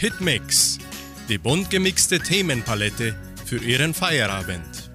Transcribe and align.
Hitmix, 0.00 0.78
die 1.28 1.36
bunt 1.36 1.68
gemixte 1.68 2.20
Themenpalette 2.20 3.14
für 3.44 3.58
Ihren 3.58 3.92
Feierabend. 3.92 4.90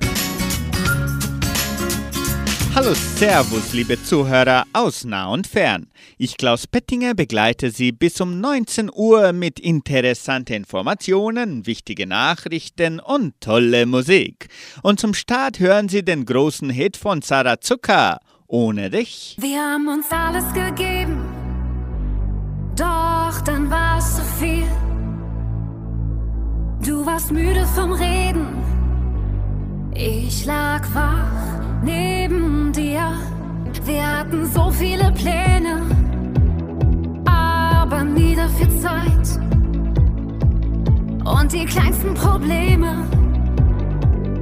Hallo, 2.73 2.91
Servus, 2.95 3.71
liebe 3.73 4.01
Zuhörer 4.01 4.63
aus 4.73 5.03
nah 5.03 5.27
und 5.27 5.45
fern. 5.45 5.91
Ich, 6.17 6.37
Klaus 6.37 6.65
Pettinger, 6.65 7.13
begleite 7.13 7.69
Sie 7.69 7.91
bis 7.91 8.19
um 8.19 8.41
19 8.41 8.89
Uhr 8.91 9.31
mit 9.31 9.59
interessanten 9.59 10.53
Informationen, 10.53 11.67
wichtige 11.67 12.07
Nachrichten 12.07 12.99
und 12.99 13.39
tolle 13.41 13.85
Musik. 13.85 14.47
Und 14.81 14.99
zum 14.99 15.13
Start 15.13 15.59
hören 15.59 15.87
Sie 15.87 16.03
den 16.03 16.25
großen 16.25 16.71
Hit 16.71 16.97
von 16.97 17.21
Sarah 17.21 17.61
Zucker, 17.61 18.21
Ohne 18.47 18.89
dich. 18.89 19.37
Wir 19.39 19.59
haben 19.59 19.87
uns 19.87 20.07
alles 20.09 20.51
gegeben, 20.51 21.21
doch 22.75 23.39
dann 23.41 23.69
war 23.69 23.99
es 23.99 24.15
zu 24.15 24.23
viel. 24.39 24.65
Du 26.85 27.03
warst 27.03 27.31
müde 27.31 27.65
vom 27.73 27.93
Reden, 27.93 28.45
ich 29.95 30.45
lag 30.45 30.83
wach 30.93 31.81
neben 31.83 32.71
dir. 32.73 33.11
Wir 33.85 34.19
hatten 34.19 34.45
so 34.53 34.69
viele 34.69 35.11
Pläne, 35.13 35.81
aber 37.25 38.03
nie 38.03 38.35
dafür 38.35 38.69
Zeit. 38.81 39.41
Und 41.25 41.51
die 41.53 41.65
kleinsten 41.65 42.13
Probleme 42.13 43.03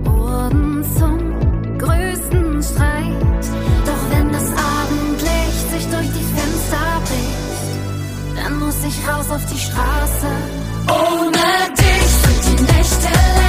wurden 0.04 0.84
zum 0.98 1.78
größten 1.78 2.62
Streit. 2.62 3.44
Doch 3.86 4.18
wenn 4.18 4.30
das 4.34 4.50
Abendlicht 4.52 5.70
sich 5.72 5.86
durch 5.90 6.10
die 6.12 6.28
Fenster 6.36 7.02
bricht, 7.06 8.44
dann 8.44 8.60
muss 8.60 8.84
ich 8.84 9.08
raus 9.08 9.32
auf 9.32 9.46
die 9.46 9.60
Straße. 9.60 10.28
Ohne 10.90 11.74
dich 11.78 12.23
Nächte 12.66 13.08
länger. 13.08 13.43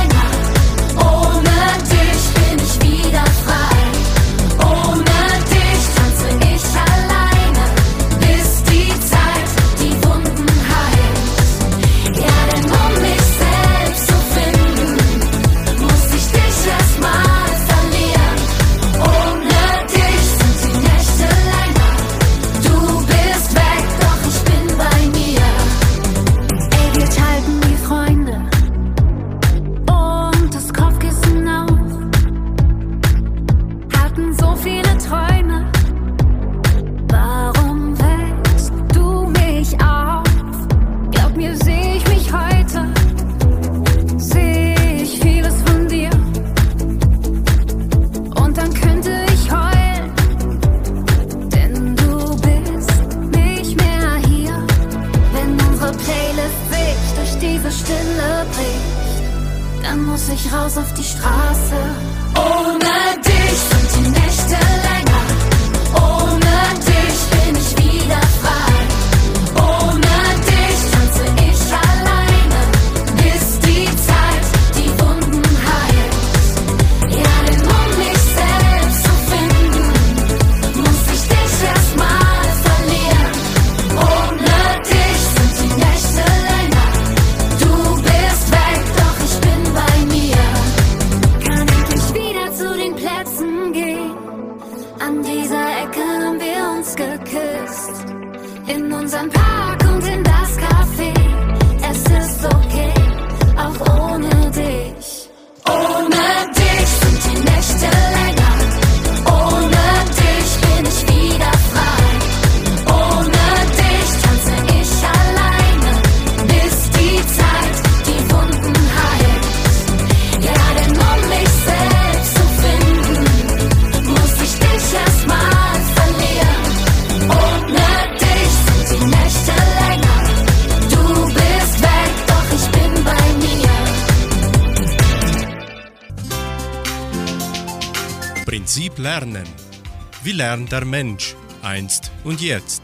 Der 140.55 140.85
Mensch 140.85 141.35
einst 141.63 142.13
und 142.23 142.41
jetzt? 142.41 142.83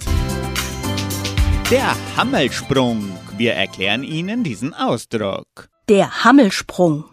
Der 1.71 1.95
Hammelsprung. 2.17 3.17
Wir 3.39 3.55
erklären 3.55 4.03
Ihnen 4.03 4.43
diesen 4.43 4.75
Ausdruck. 4.75 5.69
Der 5.89 6.25
Hammelsprung. 6.25 7.05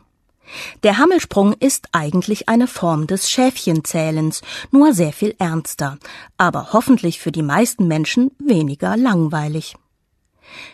Der 0.82 0.98
Hammelsprung 0.98 1.54
ist 1.54 1.90
eigentlich 1.92 2.50
eine 2.50 2.66
Form 2.66 3.06
des 3.06 3.30
Schäfchenzählens, 3.30 4.42
nur 4.72 4.94
sehr 4.94 5.14
viel 5.14 5.36
ernster, 5.38 6.00
aber 6.38 6.74
hoffentlich 6.74 7.20
für 7.20 7.32
die 7.32 7.44
meisten 7.44 7.88
Menschen 7.88 8.32
weniger 8.40 8.98
langweilig. 8.98 9.76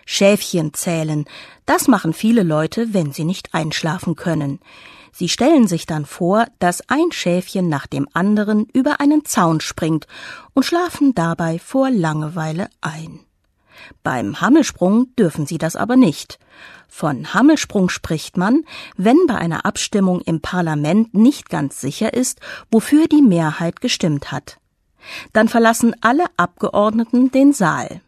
Schäfchen 0.06 0.74
zählen, 0.74 1.26
das 1.66 1.90
machen 1.90 2.14
viele 2.14 2.44
Leute, 2.44 2.94
wenn 2.94 3.12
sie 3.12 3.26
nicht 3.26 3.54
einschlafen 3.54 4.16
können. 4.16 4.62
Sie 5.16 5.30
stellen 5.30 5.68
sich 5.68 5.86
dann 5.86 6.06
vor, 6.06 6.48
dass 6.58 6.90
ein 6.90 7.12
Schäfchen 7.12 7.70
nach 7.70 7.86
dem 7.86 8.08
anderen 8.14 8.66
über 8.74 9.00
einen 9.00 9.26
Zaun 9.26 9.62
springt 9.62 10.08
und 10.54 10.66
schlafen 10.66 11.14
dabei 11.14 11.60
vor 11.60 11.92
Langeweile 11.92 12.68
ein. 12.82 13.20
Beim 14.02 14.42
Hammelsprung 14.42 15.14
dürfen 15.16 15.46
sie 15.46 15.60
das 15.60 15.76
aber 15.76 15.96
nicht. 15.96 16.40
Von 16.88 17.34
Hammelsprung 17.34 17.90
spricht 17.90 18.38
man, 18.38 18.64
wenn 18.98 19.28
bei 19.28 19.36
einer 19.36 19.66
Abstimmung 19.66 20.22
im 20.22 20.42
Parlament 20.42 21.14
nicht 21.14 21.50
ganz 21.50 21.80
sicher 21.80 22.14
ist, 22.14 22.40
wofür 22.72 23.08
die 23.08 23.22
Mehrheit 23.22 23.82
gestimmt 23.82 24.32
hat. 24.32 24.58
Dann 25.32 25.48
verlassen 25.48 25.96
alle 26.02 26.26
Abgeordneten 26.38 27.32
den 27.32 27.54
Saal. 27.54 28.02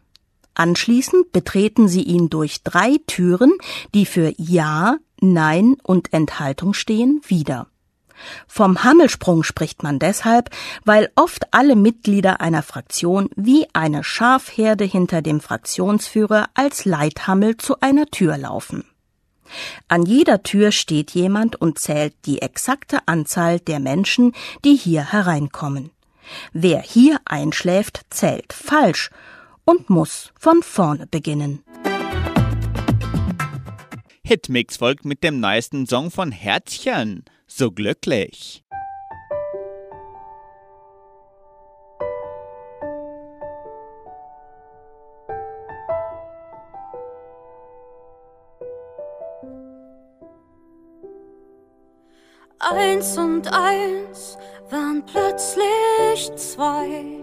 Anschließend 0.54 1.32
betreten 1.32 1.86
sie 1.86 2.02
ihn 2.02 2.30
durch 2.30 2.62
drei 2.62 2.96
Türen, 3.06 3.52
die 3.94 4.06
für 4.06 4.32
Ja, 4.38 4.96
Nein 5.20 5.76
und 5.82 6.12
Enthaltung 6.12 6.74
stehen, 6.74 7.20
wieder. 7.26 7.66
Vom 8.46 8.82
Hammelsprung 8.82 9.42
spricht 9.42 9.82
man 9.82 9.98
deshalb, 9.98 10.50
weil 10.84 11.10
oft 11.16 11.52
alle 11.52 11.76
Mitglieder 11.76 12.40
einer 12.40 12.62
Fraktion 12.62 13.28
wie 13.36 13.66
eine 13.72 14.04
Schafherde 14.04 14.84
hinter 14.84 15.22
dem 15.22 15.40
Fraktionsführer 15.40 16.46
als 16.54 16.84
Leithammel 16.84 17.56
zu 17.56 17.80
einer 17.80 18.06
Tür 18.06 18.38
laufen. 18.38 18.84
An 19.88 20.04
jeder 20.04 20.42
Tür 20.42 20.72
steht 20.72 21.12
jemand 21.12 21.56
und 21.56 21.78
zählt 21.78 22.14
die 22.24 22.42
exakte 22.42 22.98
Anzahl 23.06 23.60
der 23.60 23.80
Menschen, 23.80 24.32
die 24.64 24.74
hier 24.74 25.12
hereinkommen. 25.12 25.90
Wer 26.52 26.80
hier 26.80 27.20
einschläft, 27.24 28.00
zählt 28.10 28.52
falsch 28.52 29.10
und 29.64 29.88
muss 29.88 30.32
von 30.38 30.62
vorne 30.62 31.06
beginnen. 31.06 31.62
Hitmix 34.28 34.78
folgt 34.78 35.04
mit 35.04 35.22
dem 35.22 35.38
neuesten 35.38 35.86
Song 35.86 36.10
von 36.10 36.32
Herzchen. 36.32 37.24
So 37.46 37.70
glücklich. 37.70 38.64
Eins 52.58 53.16
und 53.16 53.46
eins 53.54 54.36
waren 54.70 55.04
plötzlich 55.06 56.34
zwei. 56.34 57.20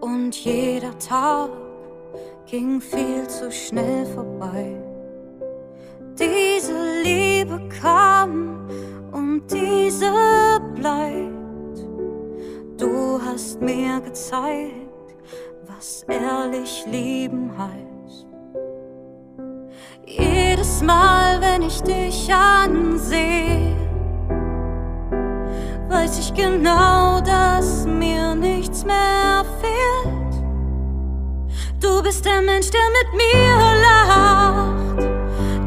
Und 0.00 0.34
jeder 0.44 0.98
Tag 0.98 1.50
ging 2.46 2.80
viel 2.80 3.28
zu 3.28 3.52
schnell 3.52 4.06
vorbei. 4.06 4.85
Diese 6.18 7.02
Liebe 7.02 7.60
kam 7.80 8.66
und 9.12 9.42
diese 9.52 10.10
bleibt. 10.74 11.78
Du 12.78 13.20
hast 13.22 13.60
mir 13.60 14.00
gezeigt, 14.00 15.14
was 15.66 16.06
ehrlich 16.08 16.84
lieben 16.90 17.50
heißt. 17.58 18.26
Jedes 20.06 20.82
Mal, 20.82 21.38
wenn 21.42 21.62
ich 21.62 21.82
dich 21.82 22.32
ansehe, 22.32 23.76
weiß 25.88 26.18
ich 26.18 26.32
genau, 26.32 27.20
dass 27.20 27.84
mir 27.86 28.34
nichts 28.34 28.86
mehr 28.86 29.44
fehlt. 29.60 30.16
Du 31.78 32.02
bist 32.02 32.24
der 32.24 32.40
Mensch, 32.40 32.70
der 32.70 32.80
mit 32.80 33.12
mir 33.16 33.80
lacht. 33.82 34.85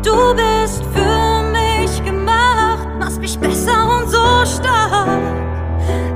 Du 0.02 0.34
bist 0.34 0.84
für 0.94 1.44
mich 1.52 2.04
gemacht, 2.06 2.88
machst 3.00 3.20
mich 3.20 3.38
besser 3.38 4.00
und 4.00 4.10
so 4.10 4.46
stark. 4.46 5.20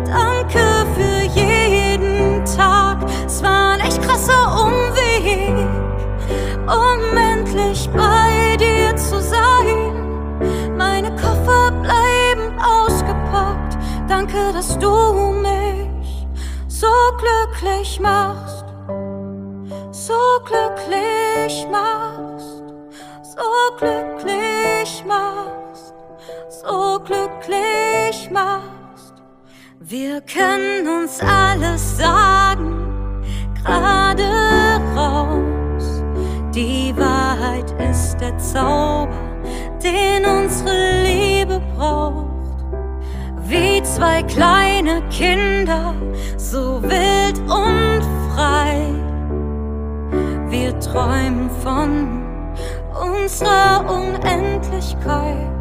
Danke 0.05 0.63
für 0.95 1.39
jeden 1.39 2.45
Tag, 2.45 2.97
es 3.25 3.43
war 3.43 3.73
ein 3.73 3.81
echt 3.81 4.01
krasser 4.01 4.65
Umweg, 4.65 5.67
um 6.65 7.17
endlich 7.17 7.89
bei 7.89 8.55
dir 8.57 8.95
zu 8.95 9.19
sein. 9.21 10.77
Meine 10.77 11.09
Koffer 11.17 11.71
bleiben 11.71 12.57
ausgepackt, 12.59 13.77
danke, 14.07 14.53
dass 14.53 14.77
du 14.79 15.33
mich 15.41 16.27
so 16.69 16.87
glücklich 17.17 17.99
machst, 17.99 18.65
so 19.91 20.13
glücklich 20.45 21.67
machst, 21.69 22.32
so 23.43 23.75
glücklich 23.77 25.03
machst, 25.05 25.93
so 26.49 26.99
glücklich 26.99 28.29
machst. 28.31 29.13
Wir 29.79 30.21
können 30.21 30.87
uns 30.87 31.19
alles 31.19 31.97
sagen, 31.97 33.21
gerade 33.63 34.29
raus. 34.95 36.03
Die 36.53 36.93
Wahrheit 36.95 37.71
ist 37.89 38.17
der 38.17 38.37
Zauber, 38.37 39.09
den 39.83 40.25
unsere 40.25 41.03
Liebe 41.03 41.61
braucht. 41.75 42.27
Wie 43.45 43.81
zwei 43.83 44.23
kleine 44.23 45.01
Kinder, 45.09 45.93
so 46.37 46.81
wild 46.83 47.37
und 47.39 48.03
frei. 48.33 48.87
Wir 50.49 50.79
träumen 50.79 51.49
von 51.61 52.22
unserer 52.93 53.85
Unendlichkeit. 53.89 55.51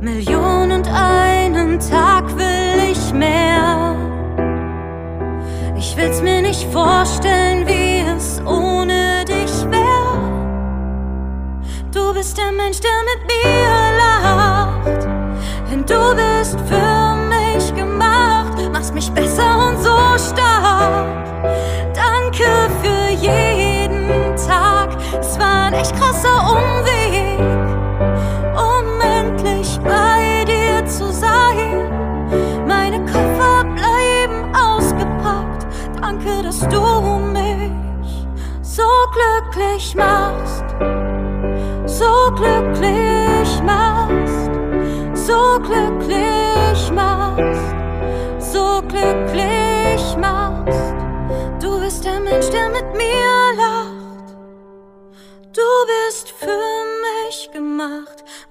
Millionen 0.00 0.72
und 0.72 0.88
einen 0.88 1.80
Tag 1.80 2.24
will 2.36 2.90
ich 2.90 3.12
mehr. 3.12 3.96
Ich 5.76 5.96
will's 5.96 6.22
mir 6.22 6.42
nicht 6.42 6.64
vorstellen, 6.72 7.66
wie 7.66 8.00
es 8.16 8.40
ohne 8.46 9.24
dich 9.24 9.70
wäre. 9.70 10.18
Du 11.92 12.14
bist 12.14 12.38
der 12.38 12.52
Mensch, 12.52 12.80
der 12.80 12.90
mit 13.10 13.20
mir 13.26 13.68
lacht. 13.98 15.08
Denn 15.70 15.84
du 15.84 16.14
bist 16.14 16.58
für 16.60 17.14
mich 17.28 17.74
gemacht, 17.74 18.56
machst 18.72 18.94
mich 18.94 19.10
besser 19.10 19.68
und 19.68 19.82
so 19.82 19.96
stark. 20.32 21.27
Krasser 26.28 26.50
Umweg, 26.52 27.38
um 28.56 29.00
endlich 29.00 29.78
bei 29.80 30.44
dir 30.44 30.84
zu 30.86 31.10
sein. 31.12 31.90
Meine 32.66 33.00
Koffer 33.06 33.64
bleiben 33.74 34.54
ausgepackt, 34.54 35.66
danke, 36.00 36.42
dass 36.42 36.60
du 36.68 36.80
mich 37.32 38.26
so 38.62 38.82
glücklich 39.12 39.94
machst, 39.94 40.64
so 41.86 42.32
glücklich 42.34 43.62
machst, 43.64 44.50
so 45.14 45.60
glücklich 45.60 46.92
machst, 46.92 47.74
so 48.38 48.82
glücklich 48.88 50.16
machst. 50.16 50.94
Du 51.60 51.80
bist 51.80 52.04
der 52.04 52.20
Mensch, 52.20 52.50
der 52.50 52.68
mit 52.68 52.94
mir 52.94 53.47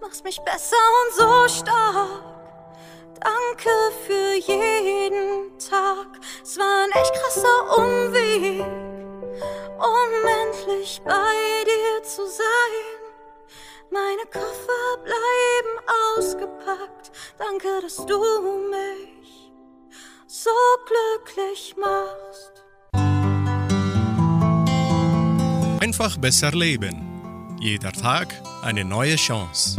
machst 0.07 0.23
mich 0.23 0.39
besser 0.41 0.77
und 1.01 1.13
so 1.15 1.59
stark. 1.59 2.23
Danke 3.19 3.69
für 4.05 4.35
jeden 4.35 5.57
Tag, 5.59 6.07
es 6.41 6.57
war 6.57 6.85
ein 6.85 6.91
echt 6.91 7.13
krasser 7.13 7.77
Umweg, 7.77 8.61
um 9.77 10.27
endlich 10.43 11.01
bei 11.03 11.63
dir 11.65 12.03
zu 12.03 12.25
sein. 12.25 12.85
Meine 13.91 14.25
Koffer 14.31 14.97
bleiben 15.03 15.73
ausgepackt, 16.15 17.11
danke, 17.37 17.81
dass 17.81 17.97
du 18.05 18.19
mich 18.69 19.51
so 20.27 20.51
glücklich 20.85 21.75
machst. 21.75 22.63
Einfach 25.81 26.17
besser 26.17 26.51
leben. 26.51 27.06
Jeder 27.67 27.91
Tag 27.91 28.33
eine 28.61 28.85
neue 28.85 29.17
Chance. 29.17 29.75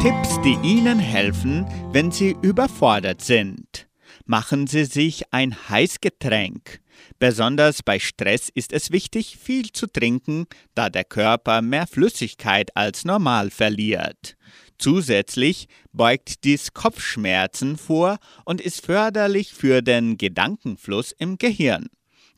Tipps, 0.00 0.40
die 0.40 0.56
Ihnen 0.66 0.98
helfen, 0.98 1.66
wenn 1.92 2.10
Sie 2.10 2.34
überfordert 2.40 3.20
sind. 3.20 3.86
Machen 4.24 4.66
Sie 4.66 4.86
sich 4.86 5.34
ein 5.34 5.54
Heißgetränk. 5.68 6.80
Besonders 7.18 7.82
bei 7.82 7.98
Stress 7.98 8.48
ist 8.48 8.72
es 8.72 8.90
wichtig, 8.90 9.36
viel 9.36 9.70
zu 9.70 9.86
trinken, 9.86 10.46
da 10.74 10.88
der 10.88 11.04
Körper 11.04 11.60
mehr 11.60 11.86
Flüssigkeit 11.86 12.74
als 12.74 13.04
normal 13.04 13.50
verliert. 13.50 14.38
Zusätzlich 14.78 15.68
beugt 15.92 16.44
dies 16.44 16.72
Kopfschmerzen 16.72 17.76
vor 17.76 18.16
und 18.46 18.62
ist 18.62 18.86
förderlich 18.86 19.52
für 19.52 19.82
den 19.82 20.16
Gedankenfluss 20.16 21.12
im 21.12 21.36
Gehirn. 21.36 21.90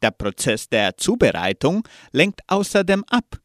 Der 0.02 0.10
Prozess 0.10 0.68
der 0.68 0.96
Zubereitung 0.96 1.86
lenkt 2.12 2.40
außerdem 2.46 3.04
ab. 3.08 3.38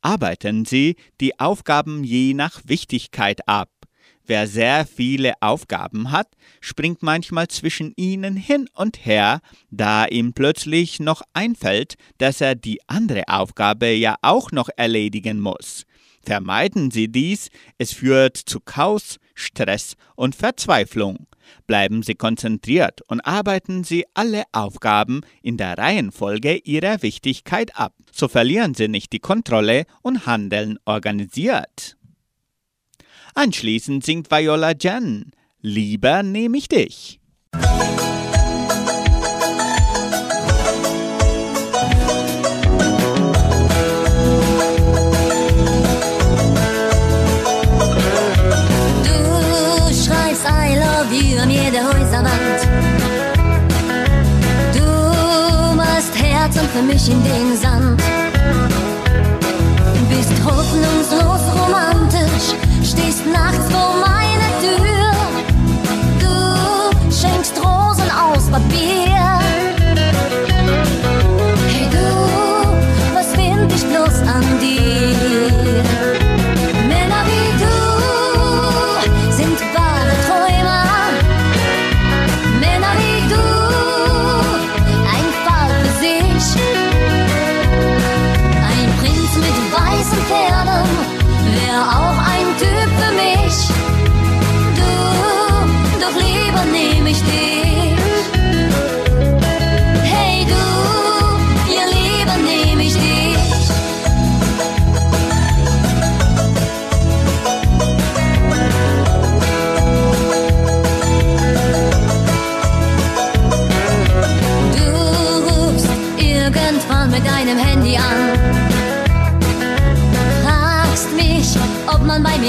Arbeiten 0.00 0.64
Sie 0.64 0.96
die 1.20 1.38
Aufgaben 1.40 2.04
je 2.04 2.34
nach 2.34 2.60
Wichtigkeit 2.64 3.46
ab. 3.48 3.70
Wer 4.28 4.46
sehr 4.46 4.86
viele 4.86 5.32
Aufgaben 5.40 6.10
hat, 6.10 6.28
springt 6.60 7.02
manchmal 7.02 7.48
zwischen 7.48 7.94
ihnen 7.96 8.36
hin 8.36 8.68
und 8.74 9.06
her, 9.06 9.40
da 9.70 10.04
ihm 10.04 10.34
plötzlich 10.34 11.00
noch 11.00 11.22
einfällt, 11.32 11.94
dass 12.18 12.42
er 12.42 12.54
die 12.54 12.78
andere 12.88 13.22
Aufgabe 13.28 13.86
ja 13.86 14.16
auch 14.20 14.52
noch 14.52 14.68
erledigen 14.76 15.40
muss. 15.40 15.84
Vermeiden 16.22 16.90
Sie 16.90 17.08
dies, 17.08 17.48
es 17.78 17.94
führt 17.94 18.36
zu 18.36 18.60
Chaos, 18.60 19.16
Stress 19.38 19.94
und 20.16 20.34
Verzweiflung. 20.34 21.26
Bleiben 21.66 22.02
Sie 22.02 22.14
konzentriert 22.14 23.00
und 23.08 23.20
arbeiten 23.20 23.84
Sie 23.84 24.04
alle 24.14 24.44
Aufgaben 24.52 25.22
in 25.42 25.56
der 25.56 25.78
Reihenfolge 25.78 26.56
ihrer 26.56 27.02
Wichtigkeit 27.02 27.76
ab. 27.76 27.94
So 28.12 28.28
verlieren 28.28 28.74
Sie 28.74 28.88
nicht 28.88 29.12
die 29.12 29.20
Kontrolle 29.20 29.84
und 30.02 30.26
handeln 30.26 30.78
organisiert. 30.84 31.96
Anschließend 33.34 34.04
singt 34.04 34.30
Viola 34.30 34.72
Jen 34.72 35.32
Lieber 35.60 36.22
nehme 36.22 36.56
ich 36.56 36.68
dich. 36.68 37.20
Mich 56.88 57.10
in 57.10 57.22
den 57.22 57.56
Sand. 57.56 58.02
Bist 60.08 60.32
hoffnungslos 60.44 61.42
romantisch, 61.60 62.54
stehst 62.82 63.26
nachts 63.26 63.67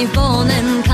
ob 0.02 0.16
man 0.16 0.84
bei 0.88 0.89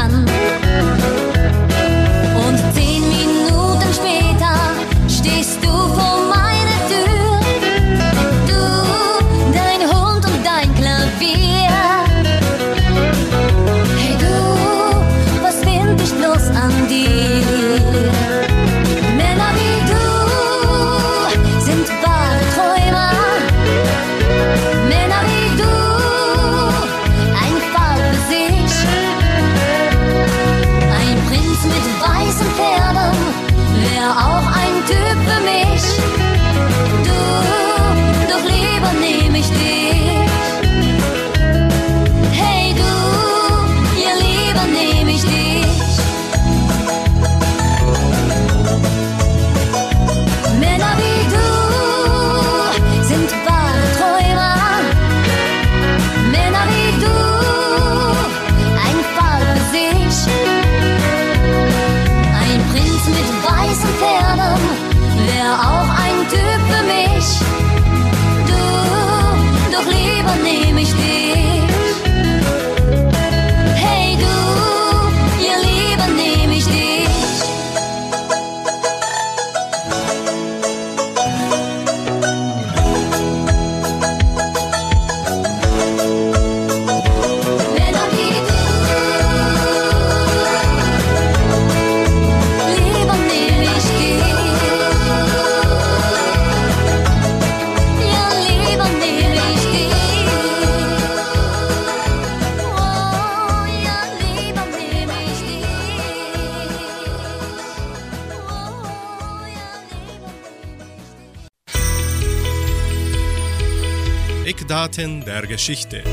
Eckdaten 114.95 115.25
der 115.25 115.45
Geschichte. 115.45 116.03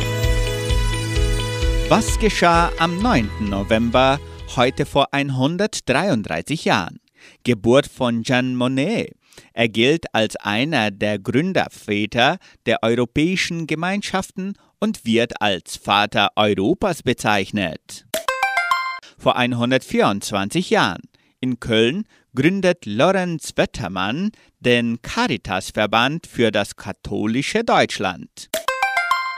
Was 1.88 2.18
geschah 2.18 2.72
am 2.78 2.98
9. 2.98 3.48
November, 3.48 4.18
heute 4.56 4.86
vor 4.86 5.14
133 5.14 6.64
Jahren? 6.64 6.98
Geburt 7.44 7.86
von 7.86 8.24
Jean 8.24 8.56
Monnet. 8.56 9.12
Er 9.52 9.68
gilt 9.68 10.12
als 10.12 10.34
einer 10.36 10.90
der 10.90 11.20
Gründerväter 11.20 12.38
der 12.66 12.82
europäischen 12.82 13.68
Gemeinschaften 13.68 14.54
und 14.80 15.04
wird 15.04 15.40
als 15.40 15.76
Vater 15.76 16.30
Europas 16.34 17.04
bezeichnet. 17.04 18.04
Vor 19.16 19.36
124 19.36 20.70
Jahren 20.70 21.02
in 21.40 21.60
Köln 21.60 22.04
gründet 22.34 22.84
Lorenz 22.86 23.52
Wettermann 23.54 24.32
den 24.58 25.00
Caritasverband 25.02 26.26
für 26.26 26.50
das 26.50 26.74
katholische 26.74 27.62
Deutschland. 27.62 28.50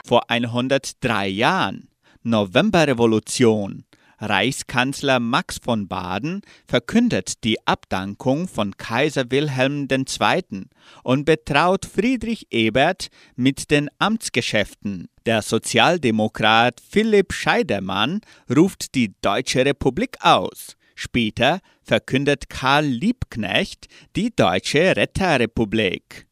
Vor 0.07 0.31
103 0.31 1.29
Jahren, 1.29 1.89
Novemberrevolution, 2.25 3.87
Reichskanzler 4.19 5.19
Max 5.19 5.57
von 5.57 5.89
Baden 5.89 6.43
verkündet 6.67 7.43
die 7.43 7.67
Abdankung 7.67 8.47
von 8.47 8.77
Kaiser 8.77 9.31
Wilhelm 9.31 9.89
II. 9.91 10.67
und 11.05 11.25
betraut 11.25 11.87
Friedrich 11.87 12.49
Ebert 12.51 13.09
mit 13.35 13.71
den 13.71 13.89
Amtsgeschäften. 13.99 15.09
Der 15.25 15.41
Sozialdemokrat 15.41 16.83
Philipp 16.87 17.33
Scheidemann 17.33 18.21
ruft 18.55 18.95
die 18.95 19.15
Deutsche 19.23 19.65
Republik 19.65 20.19
aus. 20.21 20.77
Später 20.95 21.61
verkündet 21.83 22.51
Karl 22.51 22.85
Liebknecht 22.85 23.87
die 24.17 24.37
Deutsche 24.37 24.97
Retterrepublik. 24.97 26.27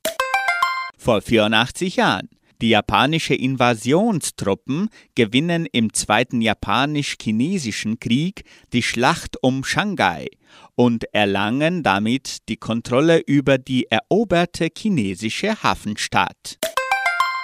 Vor 0.99 1.23
84 1.23 1.97
Jahren. 1.97 2.29
Die 2.63 2.69
japanische 2.69 3.35
Invasionstruppen 3.35 4.89
gewinnen 5.17 5.67
im 5.73 5.93
Zweiten 5.93 6.41
Japanisch-Chinesischen 6.41 7.99
Krieg 7.99 8.45
die 8.73 8.85
Schlacht 8.85 9.37
um 9.43 9.65
Shanghai 9.65 10.29
und 10.77 11.13
erlangen 11.13 11.83
damit 11.83 12.49
die 12.49 12.57
Kontrolle 12.57 13.19
über 13.19 13.59
die 13.59 13.91
eroberte 13.91 14.69
chinesische 14.73 15.61
Hafenstadt. 15.65 16.59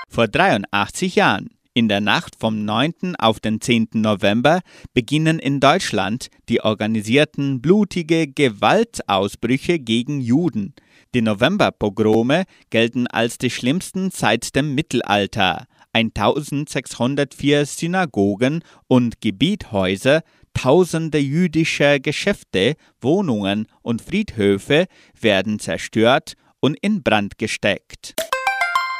Vor 0.08 0.28
83 0.28 1.16
Jahren 1.16 1.48
in 1.74 1.88
der 1.88 2.00
Nacht 2.00 2.36
vom 2.38 2.64
9. 2.64 3.16
auf 3.18 3.40
den 3.40 3.60
10. 3.60 3.88
November 3.94 4.60
beginnen 4.94 5.40
in 5.40 5.58
Deutschland 5.58 6.28
die 6.48 6.60
organisierten 6.60 7.60
blutige 7.60 8.28
Gewaltausbrüche 8.28 9.80
gegen 9.80 10.20
Juden. 10.20 10.74
Die 11.14 11.22
Novemberpogrome 11.22 12.44
gelten 12.70 13.06
als 13.06 13.38
die 13.38 13.50
schlimmsten 13.50 14.10
seit 14.10 14.54
dem 14.54 14.74
Mittelalter. 14.74 15.66
1604 15.92 17.64
Synagogen 17.64 18.62
und 18.88 19.20
Gebiethäuser, 19.20 20.22
tausende 20.52 21.18
jüdische 21.18 21.98
Geschäfte, 22.00 22.74
Wohnungen 23.00 23.66
und 23.82 24.02
Friedhöfe 24.02 24.86
werden 25.18 25.58
zerstört 25.58 26.34
und 26.60 26.76
in 26.80 27.02
Brand 27.02 27.38
gesteckt. 27.38 28.14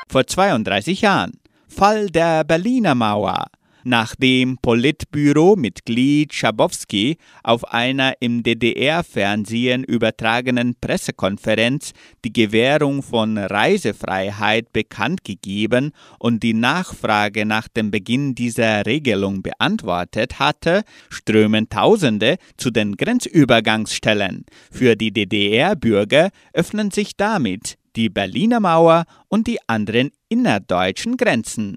Vor 0.09 0.27
32 0.27 1.03
Jahren 1.03 1.33
Fall 1.69 2.09
der 2.09 2.45
Berliner 2.45 2.95
Mauer, 2.95 3.47
nachdem 3.85 4.59
Politbüro-Mitglied 4.59 6.33
Schabowski 6.33 7.19
auf 7.43 7.73
einer 7.73 8.15
im 8.21 8.43
DDR-Fernsehen 8.43 9.85
übertragenen 9.85 10.75
Pressekonferenz 10.81 11.93
die 12.25 12.33
Gewährung 12.33 13.03
von 13.03 13.39
Reisefreiheit 13.39 14.73
bekannt 14.73 15.25
gegeben 15.25 15.93
und 16.19 16.43
die 16.43 16.55
Nachfrage 16.55 17.47
nach 17.47 17.69
dem 17.69 17.91
Beginn 17.91 18.35
dieser 18.35 18.87
Regelung 18.87 19.43
beantwortet 19.43 20.39
hatte, 20.39 20.83
strömen 21.11 21.69
Tausende 21.69 22.37
zu 22.57 22.71
den 22.71 22.97
Grenzübergangsstellen. 22.97 24.45
Für 24.71 24.97
die 24.97 25.13
DDR-Bürger 25.13 26.31
öffnen 26.53 26.91
sich 26.91 27.17
damit 27.17 27.77
die 27.97 28.09
Berliner 28.09 28.61
Mauer 28.61 29.05
und 29.29 29.47
die 29.47 29.59
anderen 29.67 30.11
innerdeutschen 30.29 31.17
Grenzen. 31.17 31.77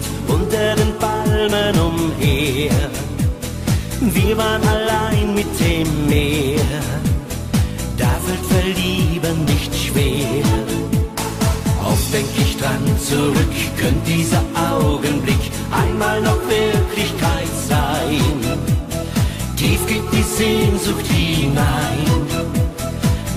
Wir 4.31 4.37
waren 4.37 4.65
allein 4.65 5.35
mit 5.35 5.59
dem 5.59 6.07
Meer. 6.07 6.63
Da 7.97 8.11
fällt 8.25 8.45
Verlieben 8.45 9.43
nicht 9.43 9.75
schwer. 9.75 10.45
Oft 11.83 12.13
denk 12.13 12.29
ich 12.37 12.55
dran 12.55 12.81
zurück, 12.97 13.53
könnt 13.77 14.07
dieser 14.07 14.41
Augenblick 14.55 15.43
einmal 15.69 16.21
noch 16.21 16.39
Wirklichkeit 16.47 17.53
sein. 17.67 18.21
Tief 19.57 19.85
geht 19.85 20.07
die 20.13 20.23
Sehnsucht 20.23 21.07
hinein. 21.07 22.07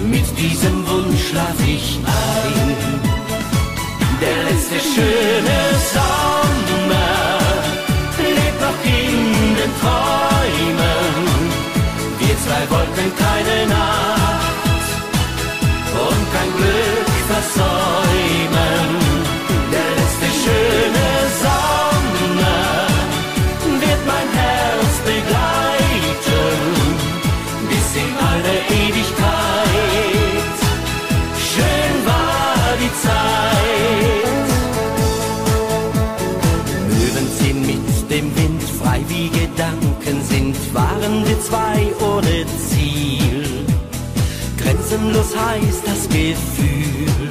Mit 0.08 0.28
diesem 0.38 0.76
Wunsch 0.86 1.30
schlaf 1.30 1.58
ich 1.66 1.98
ein. 2.04 2.76
Der 4.22 4.44
letzte 4.44 4.78
schöne 4.94 5.58
Sommer 5.92 7.40
lebt 8.16 8.60
noch 8.60 8.80
in 8.84 9.56
den 9.56 9.80
Träumen. 9.80 10.13
Zwei 12.44 12.68
wollten 12.68 13.16
keine 13.16 13.66
Nacht 13.68 14.88
und 15.94 16.32
kein 16.34 16.50
Glück 16.58 17.08
versäumen. 17.26 18.23
Heißt 45.54 45.86
das 45.86 46.08
Gefühl, 46.08 47.30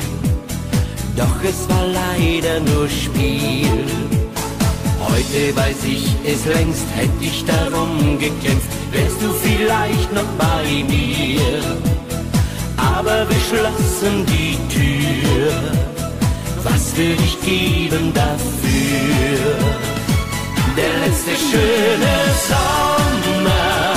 doch 1.18 1.44
es 1.44 1.68
war 1.68 1.86
leider 1.88 2.62
nur 2.62 2.88
Spiel. 2.88 3.84
Heute 5.10 5.54
weiß 5.54 5.84
ich 5.86 6.06
es 6.26 6.46
längst, 6.46 6.86
hätte 6.96 7.20
ich 7.20 7.44
darum 7.44 8.18
gekämpft, 8.18 8.70
wärst 8.94 9.22
du 9.22 9.30
vielleicht 9.44 10.14
noch 10.14 10.32
bei 10.38 10.86
mir. 10.88 11.60
Aber 12.78 13.28
wir 13.28 13.42
schlossen 13.50 14.26
die 14.26 14.58
Tür, 14.74 15.52
was 16.64 16.96
würde 16.96 17.22
ich 17.26 17.42
geben 17.42 18.14
dafür? 18.14 19.58
Der 20.78 20.94
letzte 21.06 21.32
schöne 21.32 22.16
Sommer 22.48 23.94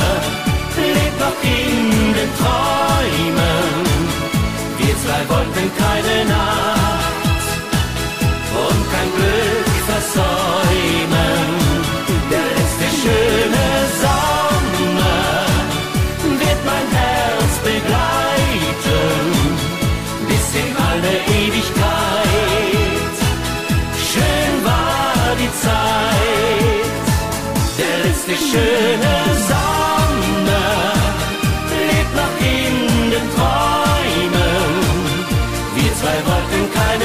lebt 0.77 1.21
noch 1.21 1.41
in 1.45 2.13
den 2.13 2.31
Träumen. 2.41 3.86
Wir 5.07 5.15
zwei 5.15 5.29
wollten 5.29 5.71
keine 5.79 6.25
Nacht 6.25 7.45
und 8.65 8.81
kein 8.93 9.11
Glück 9.17 9.71
versäumen. 9.91 11.49
Der 12.33 12.49
letzte 12.59 12.87
schöne 13.01 13.67
Sommer 14.03 15.47
wird 16.41 16.61
mein 16.71 16.89
Herz 16.99 17.55
begleiten 17.71 19.21
bis 20.29 20.47
in 20.63 20.71
alle 20.91 21.15
Ewigkeit. 21.39 23.17
Schön 24.11 24.55
war 24.65 25.37
die 25.41 25.53
Zeit, 25.63 26.95
der 27.79 27.97
letzte 28.09 28.35
schöne 28.35 29.15
Sommer 29.47 29.56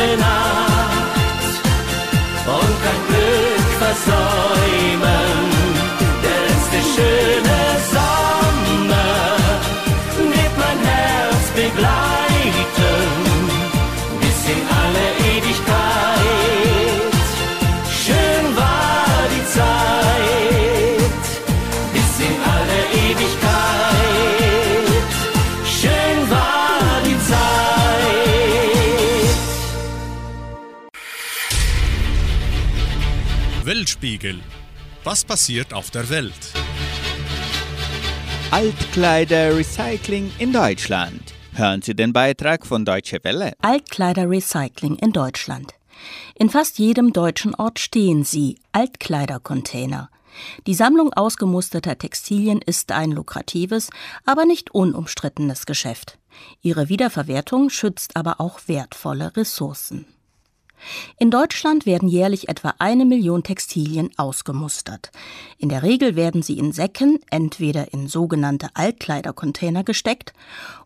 wollten 0.01 0.70
Weltspiegel. 34.01 34.39
Was 35.03 35.23
passiert 35.23 35.73
auf 35.73 35.91
der 35.91 36.09
Welt? 36.09 36.33
Altkleider-Recycling 38.49 40.31
in 40.39 40.51
Deutschland. 40.51 41.21
Hören 41.53 41.81
Sie 41.81 41.95
den 41.95 42.11
Beitrag 42.11 42.65
von 42.65 42.83
Deutsche 42.83 43.19
Welle. 43.23 43.53
Altkleiderrecycling 43.61 44.95
in 44.95 45.11
Deutschland. 45.11 45.73
In 46.35 46.49
fast 46.49 46.79
jedem 46.79 47.13
deutschen 47.13 47.53
Ort 47.55 47.79
stehen 47.79 48.23
sie, 48.23 48.57
Altkleidercontainer. 48.71 50.09
Die 50.65 50.73
Sammlung 50.73 51.13
ausgemusterter 51.13 51.97
Textilien 51.97 52.61
ist 52.61 52.91
ein 52.91 53.11
lukratives, 53.11 53.89
aber 54.25 54.45
nicht 54.45 54.71
unumstrittenes 54.71 55.65
Geschäft. 55.65 56.17
Ihre 56.61 56.89
Wiederverwertung 56.89 57.69
schützt 57.69 58.15
aber 58.15 58.41
auch 58.41 58.61
wertvolle 58.67 59.35
Ressourcen. 59.35 60.05
In 61.17 61.31
Deutschland 61.31 61.85
werden 61.85 62.09
jährlich 62.09 62.49
etwa 62.49 62.73
eine 62.79 63.05
Million 63.05 63.43
Textilien 63.43 64.09
ausgemustert. 64.17 65.11
In 65.57 65.69
der 65.69 65.83
Regel 65.83 66.15
werden 66.15 66.41
sie 66.41 66.57
in 66.57 66.71
Säcken, 66.71 67.19
entweder 67.29 67.93
in 67.93 68.07
sogenannte 68.07 68.69
Altkleidercontainer 68.73 69.83
gesteckt, 69.83 70.33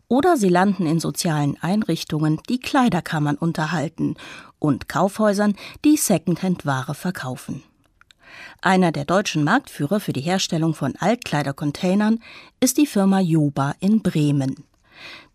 oder 0.08 0.36
sie 0.36 0.48
landen 0.48 0.86
in 0.86 1.00
sozialen 1.00 1.56
Einrichtungen, 1.60 2.40
die 2.48 2.60
Kleiderkammern 2.60 3.36
unterhalten 3.36 4.14
und 4.58 4.88
Kaufhäusern, 4.88 5.56
die 5.84 5.96
Secondhand-Ware 5.96 6.94
verkaufen. 6.94 7.62
Einer 8.60 8.92
der 8.92 9.04
deutschen 9.04 9.44
Marktführer 9.44 10.00
für 10.00 10.12
die 10.12 10.20
Herstellung 10.20 10.74
von 10.74 10.94
Altkleidercontainern 10.96 12.20
ist 12.60 12.78
die 12.78 12.86
Firma 12.86 13.20
Joba 13.20 13.74
in 13.80 14.02
Bremen. 14.02 14.64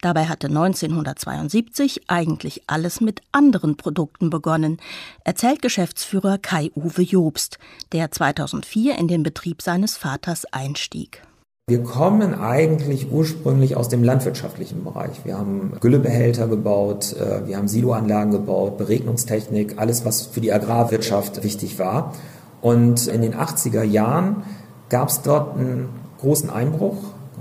Dabei 0.02 0.26
hatte 0.26 0.48
1972 0.48 2.02
eigentlich 2.08 2.64
alles 2.66 3.02
mit 3.02 3.22
anderen 3.32 3.78
Produkten 3.78 4.32
begonnen, 4.32 4.78
erzählt 5.24 5.62
Geschäftsführer 5.62 6.40
Kai-Uwe 6.40 7.04
Jobst, 7.04 7.60
der 7.92 8.12
2004 8.12 8.98
in 8.98 9.08
den 9.08 9.22
Betrieb 9.22 9.62
seines 9.62 9.98
Vaters 9.98 10.46
einstieg. 10.52 11.22
Wir 11.68 11.84
kommen 11.84 12.34
eigentlich 12.34 13.12
ursprünglich 13.12 13.78
aus 13.78 13.88
dem 13.88 14.04
landwirtschaftlichen 14.04 14.84
Bereich. 14.84 15.24
Wir 15.24 15.38
haben 15.38 15.78
Güllebehälter 15.80 16.48
gebaut, 16.48 17.14
äh, 17.14 17.48
wir 17.48 17.56
haben 17.56 17.68
Siloanlagen 17.68 18.32
gebaut, 18.32 18.78
Beregnungstechnik, 18.78 19.76
alles, 19.78 20.04
was 20.04 20.26
für 20.26 20.42
die 20.42 20.52
Agrarwirtschaft 20.52 21.44
wichtig 21.44 21.80
war. 21.80 22.14
Und 22.60 23.08
in 23.08 23.22
den 23.22 23.36
80er 23.36 23.84
Jahren 23.84 24.44
gab 24.90 25.10
es 25.10 25.22
dort 25.22 25.58
einen 25.58 25.90
großen 26.20 26.50
Einbruch, 26.50 26.98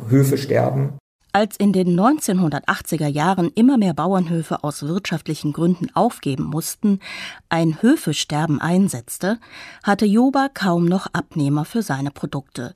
Höfe 0.09 0.39
sterben. 0.39 1.00
Als 1.33 1.57
in 1.57 1.73
den 1.73 1.99
1980er 1.99 3.07
Jahren 3.07 3.53
immer 3.55 3.79
mehr 3.79 3.95
Bauernhöfe 3.95 4.65
aus 4.65 4.83
wirtschaftlichen 4.83 5.53
Gründen 5.53 5.95
aufgeben 5.95 6.43
mussten, 6.43 6.99
ein 7.49 7.81
Höfesterben 7.81 8.61
einsetzte, 8.61 9.39
hatte 9.85 10.07
Joba 10.07 10.49
kaum 10.53 10.87
noch 10.87 11.07
Abnehmer 11.13 11.65
für 11.65 11.83
seine 11.83 12.11
Produkte. 12.11 12.75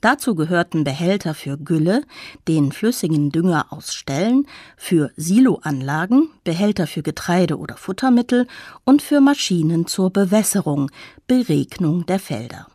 Dazu 0.00 0.36
gehörten 0.36 0.84
Behälter 0.84 1.34
für 1.34 1.58
Gülle, 1.58 2.04
den 2.46 2.70
flüssigen 2.70 3.32
Dünger 3.32 3.66
aus 3.70 3.92
Ställen, 3.92 4.46
für 4.76 5.10
Siloanlagen, 5.16 6.28
Behälter 6.44 6.86
für 6.86 7.02
Getreide 7.02 7.58
oder 7.58 7.76
Futtermittel 7.76 8.46
und 8.84 9.02
für 9.02 9.20
Maschinen 9.20 9.88
zur 9.88 10.10
Bewässerung, 10.10 10.92
Beregnung 11.26 12.06
der 12.06 12.20
Felder. 12.20 12.68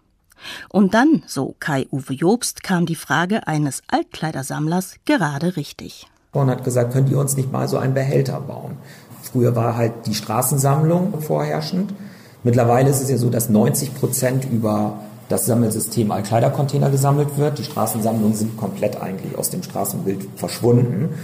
Und 0.69 0.93
dann, 0.93 1.23
so 1.27 1.55
Kai-Uwe 1.59 2.13
Jobst, 2.13 2.63
kam 2.63 2.85
die 2.85 2.95
Frage 2.95 3.47
eines 3.47 3.81
Altkleidersammlers 3.87 4.95
gerade 5.05 5.55
richtig. 5.55 6.07
Und 6.31 6.49
hat 6.49 6.63
gesagt, 6.63 6.93
könnt 6.93 7.09
ihr 7.09 7.17
uns 7.17 7.35
nicht 7.35 7.51
mal 7.51 7.67
so 7.67 7.77
einen 7.77 7.93
Behälter 7.93 8.39
bauen? 8.39 8.77
Früher 9.21 9.55
war 9.55 9.75
halt 9.75 10.05
die 10.05 10.15
Straßensammlung 10.15 11.21
vorherrschend. 11.21 11.93
Mittlerweile 12.43 12.89
ist 12.89 13.01
es 13.01 13.09
ja 13.09 13.17
so, 13.17 13.29
dass 13.29 13.49
90 13.49 13.95
Prozent 13.95 14.45
über 14.49 14.99
das 15.29 15.45
Sammelsystem 15.45 16.11
Altkleidercontainer 16.11 16.89
gesammelt 16.89 17.37
wird. 17.37 17.59
Die 17.59 17.63
Straßensammlungen 17.63 18.35
sind 18.35 18.57
komplett 18.57 19.01
eigentlich 19.01 19.37
aus 19.37 19.49
dem 19.49 19.63
Straßenbild 19.63 20.27
verschwunden. 20.35 21.15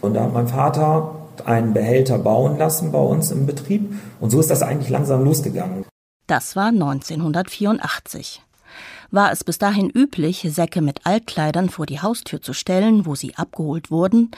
Und 0.00 0.14
da 0.14 0.24
hat 0.24 0.32
mein 0.32 0.48
Vater 0.48 1.14
einen 1.44 1.72
Behälter 1.72 2.18
bauen 2.18 2.58
lassen 2.58 2.92
bei 2.92 2.98
uns 2.98 3.30
im 3.30 3.46
Betrieb. 3.46 3.94
Und 4.20 4.30
so 4.30 4.40
ist 4.40 4.50
das 4.50 4.62
eigentlich 4.62 4.88
langsam 4.88 5.24
losgegangen. 5.24 5.84
Das 6.26 6.56
war 6.56 6.68
1984. 6.68 8.42
War 9.16 9.32
es 9.32 9.44
bis 9.44 9.56
dahin 9.56 9.88
üblich, 9.88 10.46
Säcke 10.50 10.82
mit 10.82 11.06
Altkleidern 11.06 11.70
vor 11.70 11.86
die 11.86 12.02
Haustür 12.02 12.42
zu 12.42 12.52
stellen, 12.52 13.06
wo 13.06 13.14
sie 13.14 13.34
abgeholt 13.34 13.90
wurden, 13.90 14.30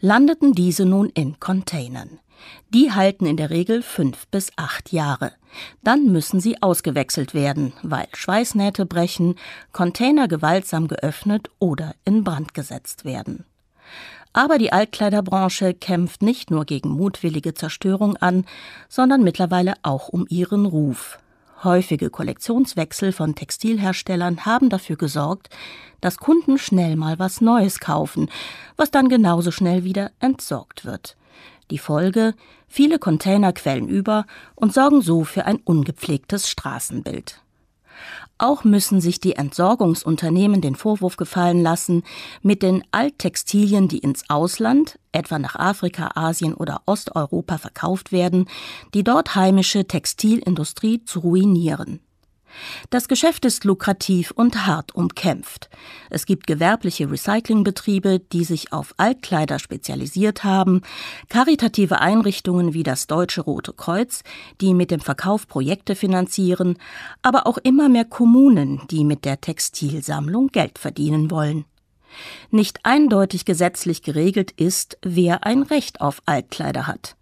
landeten 0.00 0.54
diese 0.54 0.84
nun 0.84 1.08
in 1.10 1.38
Containern. 1.38 2.18
Die 2.70 2.90
halten 2.90 3.26
in 3.26 3.36
der 3.36 3.50
Regel 3.50 3.80
fünf 3.80 4.26
bis 4.26 4.50
acht 4.56 4.90
Jahre. 4.90 5.30
Dann 5.84 6.10
müssen 6.10 6.40
sie 6.40 6.60
ausgewechselt 6.60 7.32
werden, 7.32 7.74
weil 7.84 8.08
Schweißnähte 8.12 8.86
brechen, 8.86 9.36
Container 9.70 10.26
gewaltsam 10.26 10.88
geöffnet 10.88 11.48
oder 11.60 11.94
in 12.04 12.24
Brand 12.24 12.54
gesetzt 12.54 13.04
werden. 13.04 13.44
Aber 14.32 14.58
die 14.58 14.72
Altkleiderbranche 14.72 15.74
kämpft 15.74 16.22
nicht 16.22 16.50
nur 16.50 16.64
gegen 16.64 16.88
mutwillige 16.88 17.54
Zerstörung 17.54 18.16
an, 18.16 18.46
sondern 18.88 19.22
mittlerweile 19.22 19.74
auch 19.84 20.08
um 20.08 20.26
ihren 20.28 20.66
Ruf. 20.66 21.20
Häufige 21.64 22.10
Kollektionswechsel 22.10 23.12
von 23.12 23.34
Textilherstellern 23.34 24.44
haben 24.44 24.68
dafür 24.68 24.96
gesorgt, 24.96 25.48
dass 26.00 26.18
Kunden 26.18 26.58
schnell 26.58 26.96
mal 26.96 27.18
was 27.18 27.40
Neues 27.40 27.80
kaufen, 27.80 28.30
was 28.76 28.90
dann 28.90 29.08
genauso 29.08 29.50
schnell 29.50 29.84
wieder 29.84 30.10
entsorgt 30.20 30.84
wird. 30.84 31.16
Die 31.70 31.78
Folge 31.78 32.34
viele 32.68 32.98
Container 32.98 33.52
quellen 33.52 33.88
über 33.88 34.26
und 34.54 34.74
sorgen 34.74 35.00
so 35.00 35.24
für 35.24 35.46
ein 35.46 35.56
ungepflegtes 35.64 36.48
Straßenbild. 36.48 37.43
Auch 38.38 38.64
müssen 38.64 39.00
sich 39.00 39.20
die 39.20 39.36
Entsorgungsunternehmen 39.36 40.60
den 40.60 40.74
Vorwurf 40.74 41.16
gefallen 41.16 41.62
lassen, 41.62 42.02
mit 42.42 42.62
den 42.62 42.82
Alttextilien, 42.90 43.88
die 43.88 43.98
ins 43.98 44.28
Ausland, 44.28 44.98
etwa 45.12 45.38
nach 45.38 45.54
Afrika, 45.54 46.10
Asien 46.14 46.54
oder 46.54 46.82
Osteuropa 46.86 47.58
verkauft 47.58 48.10
werden, 48.10 48.46
die 48.92 49.04
dort 49.04 49.36
heimische 49.36 49.86
Textilindustrie 49.86 51.04
zu 51.04 51.20
ruinieren. 51.20 52.00
Das 52.90 53.08
Geschäft 53.08 53.44
ist 53.44 53.64
lukrativ 53.64 54.30
und 54.30 54.66
hart 54.66 54.94
umkämpft. 54.94 55.68
Es 56.10 56.26
gibt 56.26 56.46
gewerbliche 56.46 57.10
Recyclingbetriebe, 57.10 58.20
die 58.20 58.44
sich 58.44 58.72
auf 58.72 58.94
Altkleider 58.96 59.58
spezialisiert 59.58 60.44
haben, 60.44 60.82
karitative 61.28 62.00
Einrichtungen 62.00 62.74
wie 62.74 62.82
das 62.82 63.06
Deutsche 63.06 63.42
Rote 63.42 63.72
Kreuz, 63.72 64.22
die 64.60 64.74
mit 64.74 64.90
dem 64.90 65.00
Verkauf 65.00 65.48
Projekte 65.48 65.94
finanzieren, 65.94 66.78
aber 67.22 67.46
auch 67.46 67.58
immer 67.58 67.88
mehr 67.88 68.04
Kommunen, 68.04 68.82
die 68.90 69.04
mit 69.04 69.24
der 69.24 69.40
Textilsammlung 69.40 70.48
Geld 70.48 70.78
verdienen 70.78 71.30
wollen. 71.30 71.64
Nicht 72.50 72.80
eindeutig 72.84 73.44
gesetzlich 73.44 74.02
geregelt 74.02 74.52
ist, 74.52 74.98
wer 75.02 75.44
ein 75.44 75.62
Recht 75.62 76.00
auf 76.00 76.22
Altkleider 76.26 76.86
hat. 76.86 77.16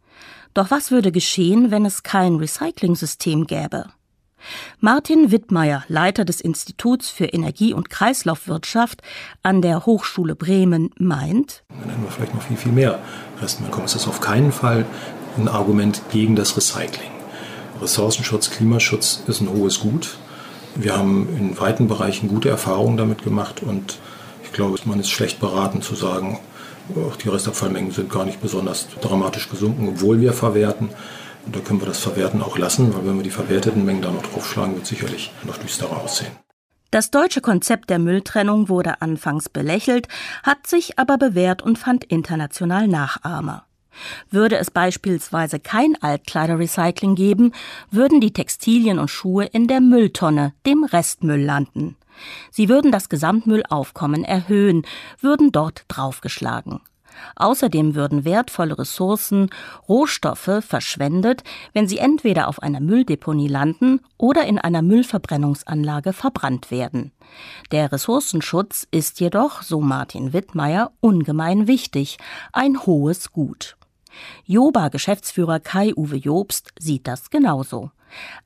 Doch 0.54 0.70
was 0.70 0.90
würde 0.90 1.12
geschehen, 1.12 1.70
wenn 1.70 1.86
es 1.86 2.02
kein 2.02 2.36
Recyclingsystem 2.36 3.46
gäbe? 3.46 3.86
Martin 4.80 5.30
Wittmeier, 5.30 5.84
Leiter 5.88 6.24
des 6.24 6.40
Instituts 6.40 7.08
für 7.08 7.26
Energie- 7.26 7.74
und 7.74 7.90
Kreislaufwirtschaft 7.90 9.02
an 9.42 9.62
der 9.62 9.86
Hochschule 9.86 10.34
Bremen, 10.34 10.90
meint, 10.98 11.62
dann 11.68 11.90
hätten 11.90 12.02
wir 12.02 12.10
vielleicht 12.10 12.34
noch 12.34 12.42
viel, 12.42 12.56
viel 12.56 12.72
mehr 12.72 12.98
Resten 13.40 13.64
bekommen. 13.64 13.86
Es 13.86 13.94
ist 13.94 14.08
auf 14.08 14.20
keinen 14.20 14.52
Fall 14.52 14.84
ein 15.36 15.48
Argument 15.48 16.02
gegen 16.10 16.36
das 16.36 16.56
Recycling. 16.56 17.10
Ressourcenschutz, 17.80 18.50
Klimaschutz 18.50 19.22
ist 19.26 19.40
ein 19.40 19.48
hohes 19.48 19.80
Gut. 19.80 20.16
Wir 20.74 20.96
haben 20.96 21.28
in 21.36 21.58
weiten 21.58 21.88
Bereichen 21.88 22.28
gute 22.28 22.48
Erfahrungen 22.48 22.96
damit 22.96 23.22
gemacht 23.24 23.62
und 23.62 23.98
ich 24.44 24.52
glaube, 24.52 24.78
man 24.84 25.00
ist 25.00 25.10
schlecht 25.10 25.40
beraten 25.40 25.82
zu 25.82 25.94
sagen, 25.94 26.38
auch 26.96 27.16
die 27.16 27.28
Restabfallmengen 27.28 27.92
sind 27.92 28.10
gar 28.10 28.24
nicht 28.24 28.40
besonders 28.40 28.88
dramatisch 29.00 29.48
gesunken, 29.48 29.88
obwohl 29.88 30.20
wir 30.20 30.32
verwerten. 30.32 30.90
Und 31.44 31.56
da 31.56 31.60
können 31.60 31.80
wir 31.80 31.86
das 31.86 31.98
Verwerten 31.98 32.42
auch 32.42 32.58
lassen, 32.58 32.94
weil 32.94 33.06
wenn 33.06 33.16
wir 33.16 33.24
die 33.24 33.30
verwerteten 33.30 33.84
Mengen 33.84 34.02
da 34.02 34.10
noch 34.10 34.22
draufschlagen, 34.22 34.74
wird 34.74 34.86
sicherlich 34.86 35.32
noch 35.44 35.58
düsterer 35.58 36.00
aussehen. 36.02 36.32
Das 36.90 37.10
deutsche 37.10 37.40
Konzept 37.40 37.88
der 37.88 37.98
Mülltrennung 37.98 38.68
wurde 38.68 39.00
anfangs 39.00 39.48
belächelt, 39.48 40.08
hat 40.42 40.66
sich 40.66 40.98
aber 40.98 41.16
bewährt 41.16 41.62
und 41.62 41.78
fand 41.78 42.04
international 42.04 42.86
Nachahmer. 42.86 43.64
Würde 44.30 44.58
es 44.58 44.70
beispielsweise 44.70 45.58
kein 45.58 46.00
Altkleiderrecycling 46.00 47.14
geben, 47.14 47.52
würden 47.90 48.20
die 48.20 48.32
Textilien 48.32 48.98
und 48.98 49.08
Schuhe 49.08 49.44
in 49.46 49.68
der 49.68 49.80
Mülltonne, 49.80 50.52
dem 50.66 50.84
Restmüll, 50.84 51.42
landen. 51.42 51.96
Sie 52.50 52.68
würden 52.68 52.92
das 52.92 53.08
Gesamtmüllaufkommen 53.08 54.24
erhöhen, 54.24 54.84
würden 55.20 55.50
dort 55.50 55.84
draufgeschlagen. 55.88 56.80
Außerdem 57.36 57.94
würden 57.94 58.24
wertvolle 58.24 58.78
Ressourcen, 58.78 59.50
Rohstoffe 59.88 60.60
verschwendet, 60.60 61.42
wenn 61.72 61.86
sie 61.86 61.98
entweder 61.98 62.48
auf 62.48 62.62
einer 62.62 62.80
Mülldeponie 62.80 63.48
landen 63.48 64.00
oder 64.18 64.44
in 64.46 64.58
einer 64.58 64.82
Müllverbrennungsanlage 64.82 66.12
verbrannt 66.12 66.70
werden. 66.70 67.12
Der 67.70 67.92
Ressourcenschutz 67.92 68.86
ist 68.90 69.20
jedoch, 69.20 69.62
so 69.62 69.80
Martin 69.80 70.32
Wittmeier, 70.32 70.92
ungemein 71.00 71.66
wichtig, 71.66 72.18
ein 72.52 72.86
hohes 72.86 73.32
Gut. 73.32 73.76
Joba-Geschäftsführer 74.44 75.60
Kai-Uwe 75.60 76.16
Jobst 76.16 76.72
sieht 76.78 77.06
das 77.08 77.30
genauso. 77.30 77.90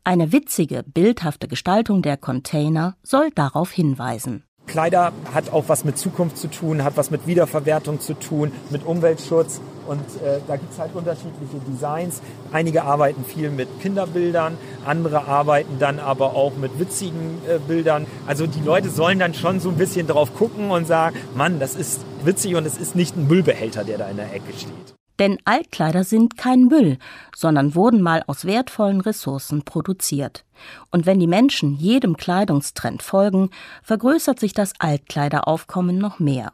Eine 0.05 0.31
witzige, 0.33 0.85
bildhafte 0.85 1.49
Gestaltung 1.49 2.03
der 2.03 2.17
Container 2.17 2.97
soll 3.03 3.31
darauf 3.35 3.73
hinweisen. 3.73 4.46
Kleider 4.67 5.13
hat 5.33 5.53
auch 5.53 5.65
was 5.69 5.85
mit 5.85 5.99
Zukunft 5.99 6.37
zu 6.37 6.49
tun, 6.49 6.85
hat 6.85 6.97
was 6.97 7.11
mit 7.11 7.27
Wiederverwertung 7.27 8.01
zu 8.01 8.15
tun, 8.15 8.53
mit 8.71 8.85
Umweltschutz. 8.85 9.61
Und 9.87 10.01
äh, 10.01 10.41
da 10.49 10.57
gibt's 10.57 10.79
halt 10.79 10.95
unterschiedliche 10.95 11.59
Designs. 11.69 12.21
Einige 12.53 12.83
arbeiten 12.83 13.25
viel 13.25 13.51
mit 13.51 13.69
Kinderbildern, 13.81 14.59
andere 14.85 15.27
arbeiten 15.27 15.79
dann 15.79 16.01
aber 16.01 16.35
auch 16.35 16.57
mit 16.57 16.79
witzigen 16.81 17.39
äh, 17.49 17.59
Bildern. 17.59 18.07
Also 18.27 18.47
die 18.47 18.61
Leute 18.61 18.91
sollen 18.91 19.21
dann 19.21 19.35
schon 19.35 19.61
so 19.61 19.69
ein 19.69 19.77
bisschen 19.77 20.09
drauf 20.09 20.35
gucken 20.35 20.71
und 20.71 20.87
sagen, 20.87 21.17
Mann, 21.37 21.61
das 21.61 21.77
ist 21.77 22.01
witzig 22.25 22.57
und 22.57 22.67
es 22.67 22.79
ist 22.79 22.97
nicht 22.97 23.17
ein 23.17 23.29
Müllbehälter, 23.29 23.85
der 23.85 23.99
da 23.99 24.09
in 24.09 24.17
der 24.17 24.35
Ecke 24.35 24.53
steht. 24.57 24.96
Denn 25.19 25.39
Altkleider 25.45 26.05
sind 26.05 26.37
kein 26.37 26.65
Müll, 26.65 26.99
sondern 27.35 27.75
wurden 27.75 28.03
mal 28.03 28.23
aus 28.27 28.45
wertvollen 28.45 29.01
Ressourcen 29.01 29.63
produziert. 29.63 30.45
Und 30.91 31.07
wenn 31.07 31.21
die 31.21 31.27
Menschen 31.27 31.75
jedem 31.75 32.17
Kleidungstrend 32.17 33.03
folgen, 33.03 33.51
vergrößert 33.83 34.39
sich 34.39 34.53
das 34.53 34.73
Altkleideraufkommen 34.79 35.99
noch 35.99 36.19
mehr. 36.19 36.53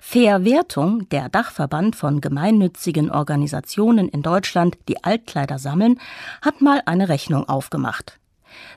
Verwertung, 0.00 1.08
der 1.10 1.28
Dachverband 1.28 1.96
von 1.96 2.20
gemeinnützigen 2.20 3.10
Organisationen 3.10 4.08
in 4.08 4.22
Deutschland, 4.22 4.76
die 4.88 5.04
Altkleider 5.04 5.58
sammeln, 5.58 6.00
hat 6.42 6.60
mal 6.60 6.82
eine 6.86 7.08
Rechnung 7.08 7.48
aufgemacht. 7.48 8.18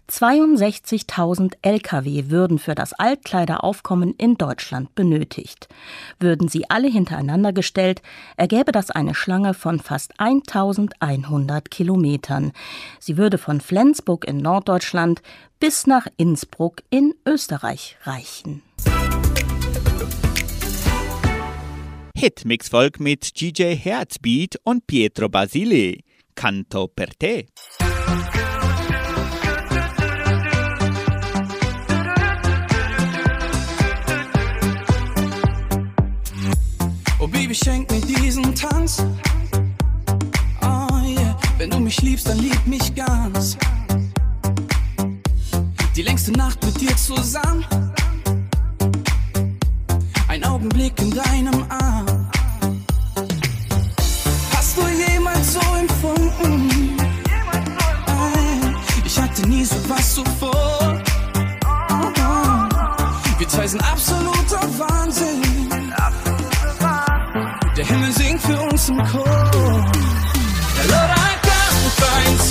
62.000 0.10 1.54
Lkw 1.62 2.30
würden 2.30 2.60
für 2.60 2.76
das 2.76 2.94
Altkleideraufkommen 2.94 4.14
in 4.18 4.38
Deutschland 4.38 4.94
benötigt. 4.96 5.70
Würden 6.20 6.48
sie 6.48 6.70
alle 6.70 6.90
hintereinander 6.90 7.54
gestellt, 7.54 8.02
ergäbe 8.38 8.72
das 8.72 8.92
eine 8.92 9.16
Schlange 9.16 9.54
von 9.54 9.80
fast 9.80 10.20
1100 10.20 11.72
Kilometern. 11.72 12.52
Sie 13.00 13.18
würde 13.18 13.38
von 13.38 13.62
Flensburg 13.62 14.26
in 14.26 14.38
Norddeutschland 14.38 15.22
bis 15.60 15.88
nach 15.88 16.08
Innsbruck 16.18 16.84
in 16.90 17.14
Österreich 17.26 17.98
reichen. 18.04 18.64
Hitmix-Volk 22.22 23.00
mit 23.00 23.40
DJ 23.40 23.76
Herzbeat 23.76 24.58
und 24.64 24.86
Pietro 24.86 25.28
Basile. 25.28 25.98
Canto 26.36 26.88
per 26.88 27.10
te. 27.18 27.48
Baby, 37.52 37.66
schenk 37.66 37.92
mir 37.92 38.00
diesen 38.00 38.56
Tanz. 38.56 39.04
Oh 40.62 40.88
yeah, 41.04 41.38
wenn 41.58 41.70
du 41.70 41.80
mich 41.80 42.02
liebst, 42.02 42.30
dann 42.30 42.38
lieb 42.38 42.66
mich 42.66 42.96
ganz. 42.96 43.58
Die 45.94 46.02
längste 46.02 46.32
Nacht 46.32 46.64
mit 46.64 46.80
dir 46.80 46.96
zusammen. 46.96 47.66
Ein 50.30 50.46
Augenblick 50.46 50.94
in 51.02 51.12
deinem 51.12 51.66
Arm. 51.68 52.30
Hast 54.56 54.78
du 54.78 54.84
jemals 54.88 55.54
so 55.54 55.60
empfunden? 55.78 56.96
Ich 59.04 59.20
hatte 59.20 59.46
nie 59.46 59.66
so 59.66 59.76
was 59.90 60.16
zuvor. 60.16 61.04
Wir 63.38 63.48
zwei 63.50 63.68
sind 63.68 63.84
absoluter 63.84 64.62
Wahnsinn. 64.78 65.41
Der 67.82 67.90
Himmel 67.90 68.12
singt 68.12 68.40
für 68.44 68.62
uns 68.62 68.90
im 68.90 68.98
Chor. 68.98 69.26
Allora 69.26 71.16
canta 71.42 72.30
insieme 72.30 72.51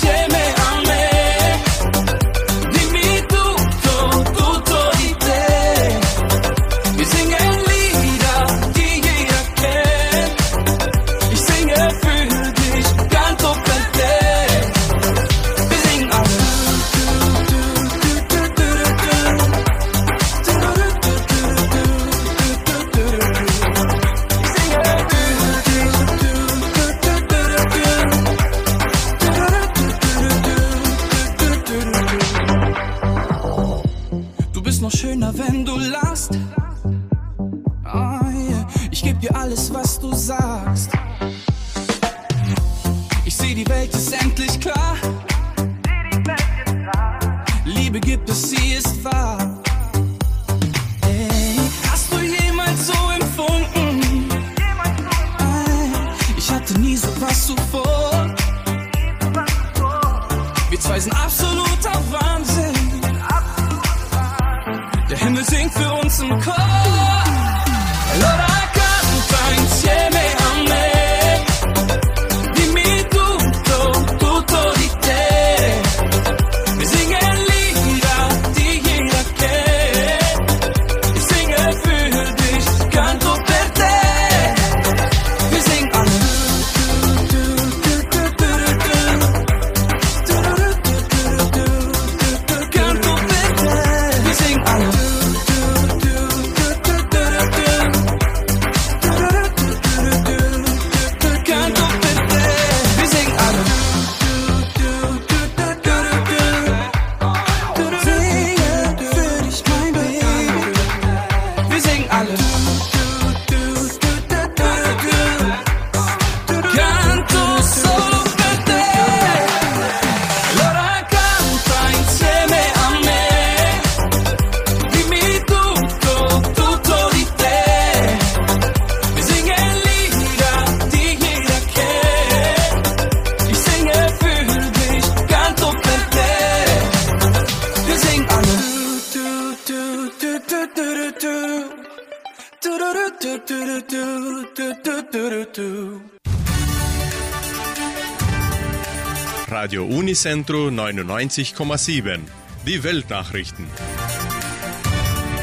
Radio 149.61 149.85
Unicentro 149.85 150.69
99,7. 150.69 152.21
Die 152.65 152.83
Weltnachrichten. 152.83 153.67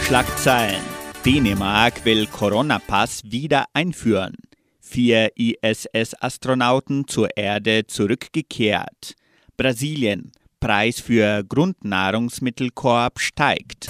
Schlagzeilen. 0.04 0.82
Dänemark 1.24 2.04
will 2.04 2.26
Corona-Pass 2.26 3.22
wieder 3.26 3.66
einführen. 3.74 4.34
Vier 4.80 5.30
ISS-Astronauten 5.36 7.06
zur 7.06 7.28
Erde 7.36 7.86
zurückgekehrt. 7.86 9.14
Brasilien. 9.56 10.32
Preis 10.58 10.98
für 10.98 11.44
Grundnahrungsmittelkorb 11.44 13.20
steigt. 13.20 13.88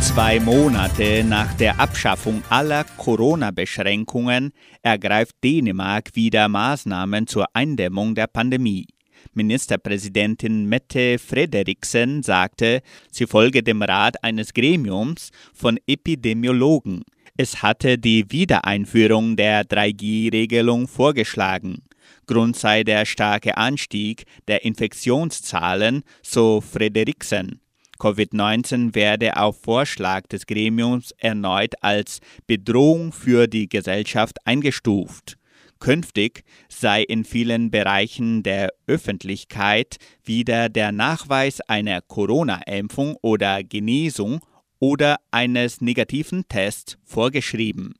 Zwei 0.00 0.40
Monate 0.40 1.24
nach 1.24 1.54
der 1.54 1.80
Abschaffung 1.80 2.42
aller 2.48 2.84
Corona-Beschränkungen 2.96 4.52
ergreift 4.82 5.34
Dänemark 5.42 6.14
wieder 6.14 6.48
Maßnahmen 6.48 7.26
zur 7.26 7.46
Eindämmung 7.54 8.14
der 8.14 8.26
Pandemie. 8.26 8.86
Ministerpräsidentin 9.34 10.66
Mette 10.66 11.18
Frederiksen 11.18 12.22
sagte, 12.22 12.80
sie 13.10 13.26
folge 13.26 13.62
dem 13.62 13.82
Rat 13.82 14.22
eines 14.22 14.54
Gremiums 14.54 15.30
von 15.52 15.78
Epidemiologen. 15.86 17.02
Es 17.36 17.62
hatte 17.62 17.98
die 17.98 18.24
Wiedereinführung 18.30 19.36
der 19.36 19.64
3G-Regelung 19.64 20.88
vorgeschlagen. 20.88 21.82
Grund 22.26 22.56
sei 22.56 22.82
der 22.82 23.04
starke 23.04 23.56
Anstieg 23.56 24.24
der 24.48 24.64
Infektionszahlen, 24.64 26.02
so 26.22 26.60
Frederiksen. 26.60 27.60
Covid-19 27.98 28.94
werde 28.94 29.36
auf 29.36 29.60
Vorschlag 29.62 30.26
des 30.28 30.46
Gremiums 30.46 31.12
erneut 31.18 31.74
als 31.82 32.20
Bedrohung 32.46 33.12
für 33.12 33.46
die 33.46 33.68
Gesellschaft 33.68 34.38
eingestuft. 34.44 35.36
Künftig 35.78 36.42
sei 36.68 37.02
in 37.02 37.24
vielen 37.24 37.70
Bereichen 37.70 38.42
der 38.42 38.70
Öffentlichkeit 38.86 39.96
wieder 40.24 40.68
der 40.68 40.92
Nachweis 40.92 41.60
einer 41.60 42.00
Corona-Impfung 42.00 43.16
oder 43.20 43.62
Genesung 43.62 44.40
oder 44.78 45.16
eines 45.30 45.80
negativen 45.80 46.48
Tests 46.48 46.96
vorgeschrieben. 47.04 47.94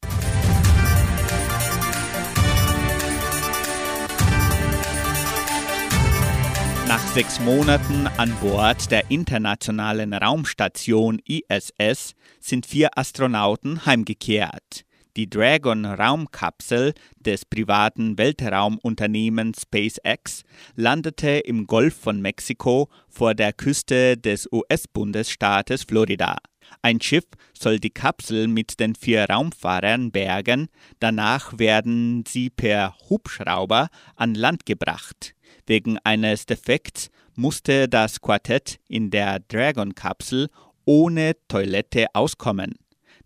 Nach 6.88 7.05
sechs 7.14 7.40
Monaten 7.40 8.07
an 8.16 8.33
Bord 8.40 8.92
der 8.92 9.11
internationalen 9.11 10.14
Raumstation 10.14 11.20
ISS 11.27 12.14
sind 12.38 12.64
vier 12.64 12.90
Astronauten 12.96 13.85
heimgekehrt. 13.87 14.85
Die 15.16 15.29
Dragon-Raumkapsel 15.29 16.94
des 17.18 17.44
privaten 17.44 18.18
Weltraumunternehmens 18.18 19.62
SpaceX 19.62 20.44
landete 20.77 21.38
im 21.38 21.66
Golf 21.66 21.96
von 21.96 22.20
Mexiko 22.20 22.88
vor 23.09 23.35
der 23.35 23.53
Küste 23.53 24.16
des 24.16 24.49
US-Bundesstaates 24.53 25.83
Florida. 25.85 26.37
Ein 26.83 27.01
Schiff 27.01 27.25
soll 27.53 27.81
die 27.81 27.90
Kapsel 27.90 28.46
mit 28.46 28.79
den 28.79 28.94
vier 28.94 29.25
Raumfahrern 29.29 30.12
bergen, 30.12 30.68
danach 31.01 31.59
werden 31.59 32.25
sie 32.29 32.51
per 32.51 32.94
Hubschrauber 33.09 33.88
an 34.14 34.35
Land 34.35 34.66
gebracht. 34.66 35.36
Wegen 35.66 35.98
eines 36.05 36.46
Defekts 36.46 37.11
musste 37.35 37.88
das 37.88 38.20
Quartett 38.20 38.79
in 38.88 39.11
der 39.11 39.40
Dragon-Kapsel 39.40 40.48
ohne 40.85 41.33
Toilette 41.48 42.07
auskommen. 42.14 42.74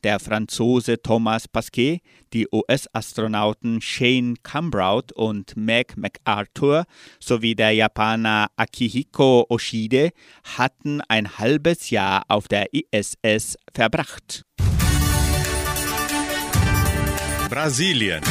Der 0.02 0.18
Franzose 0.18 1.02
Thomas 1.02 1.46
Pasquet, 1.46 2.00
die 2.32 2.48
US-Astronauten 2.50 3.82
Shane 3.82 4.36
Cambraut 4.42 5.12
und 5.12 5.54
Meg 5.58 5.98
MacArthur 5.98 6.84
sowie 7.22 7.54
der 7.54 7.72
Japaner 7.72 8.46
Akihiko 8.56 9.44
Oshide 9.50 10.10
hatten 10.56 11.02
ein 11.08 11.38
halbes 11.38 11.90
Jahr 11.90 12.22
auf 12.28 12.48
der 12.48 12.68
ISS 12.72 13.58
verbracht. 13.74 14.46
Brasilien. 17.50 18.22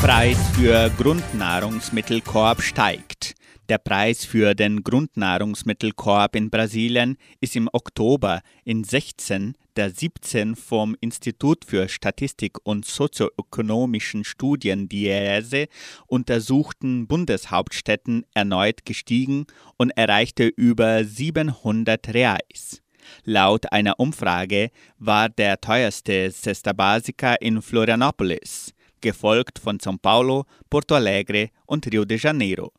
Preis 0.00 0.38
für 0.54 0.90
Grundnahrungsmittelkorb 0.98 2.62
steigt. 2.62 3.34
Der 3.68 3.78
Preis 3.78 4.24
für 4.24 4.54
den 4.54 4.84
Grundnahrungsmittelkorb 4.84 6.36
in 6.36 6.50
Brasilien 6.50 7.16
ist 7.40 7.56
im 7.56 7.68
Oktober 7.72 8.40
in 8.64 8.84
16 8.84 9.54
der 9.74 9.90
17 9.90 10.56
vom 10.56 10.96
Institut 11.00 11.64
für 11.64 11.88
Statistik 11.88 12.58
und 12.64 12.84
sozioökonomischen 12.84 14.24
Studien 14.24 14.88
DIESE 14.88 15.66
untersuchten 16.06 17.06
Bundeshauptstädten 17.06 18.24
erneut 18.34 18.84
gestiegen 18.84 19.46
und 19.76 19.90
erreichte 19.90 20.46
über 20.46 21.04
700 21.04 22.14
Reais. 22.14 22.82
Laut 23.24 23.72
einer 23.72 23.98
Umfrage 24.00 24.70
war 24.98 25.28
der 25.28 25.60
teuerste 25.60 26.30
Cesta 26.30 26.72
Básica 26.72 27.34
in 27.40 27.60
Florianópolis, 27.62 28.72
gefolgt 29.06 29.60
von 29.60 29.78
São 29.78 29.98
Paulo, 30.02 30.46
Porto 30.68 30.96
Alegre 30.96 31.50
und 31.64 31.86
Rio 31.86 32.04
de 32.04 32.18
Janeiro. 32.18 32.72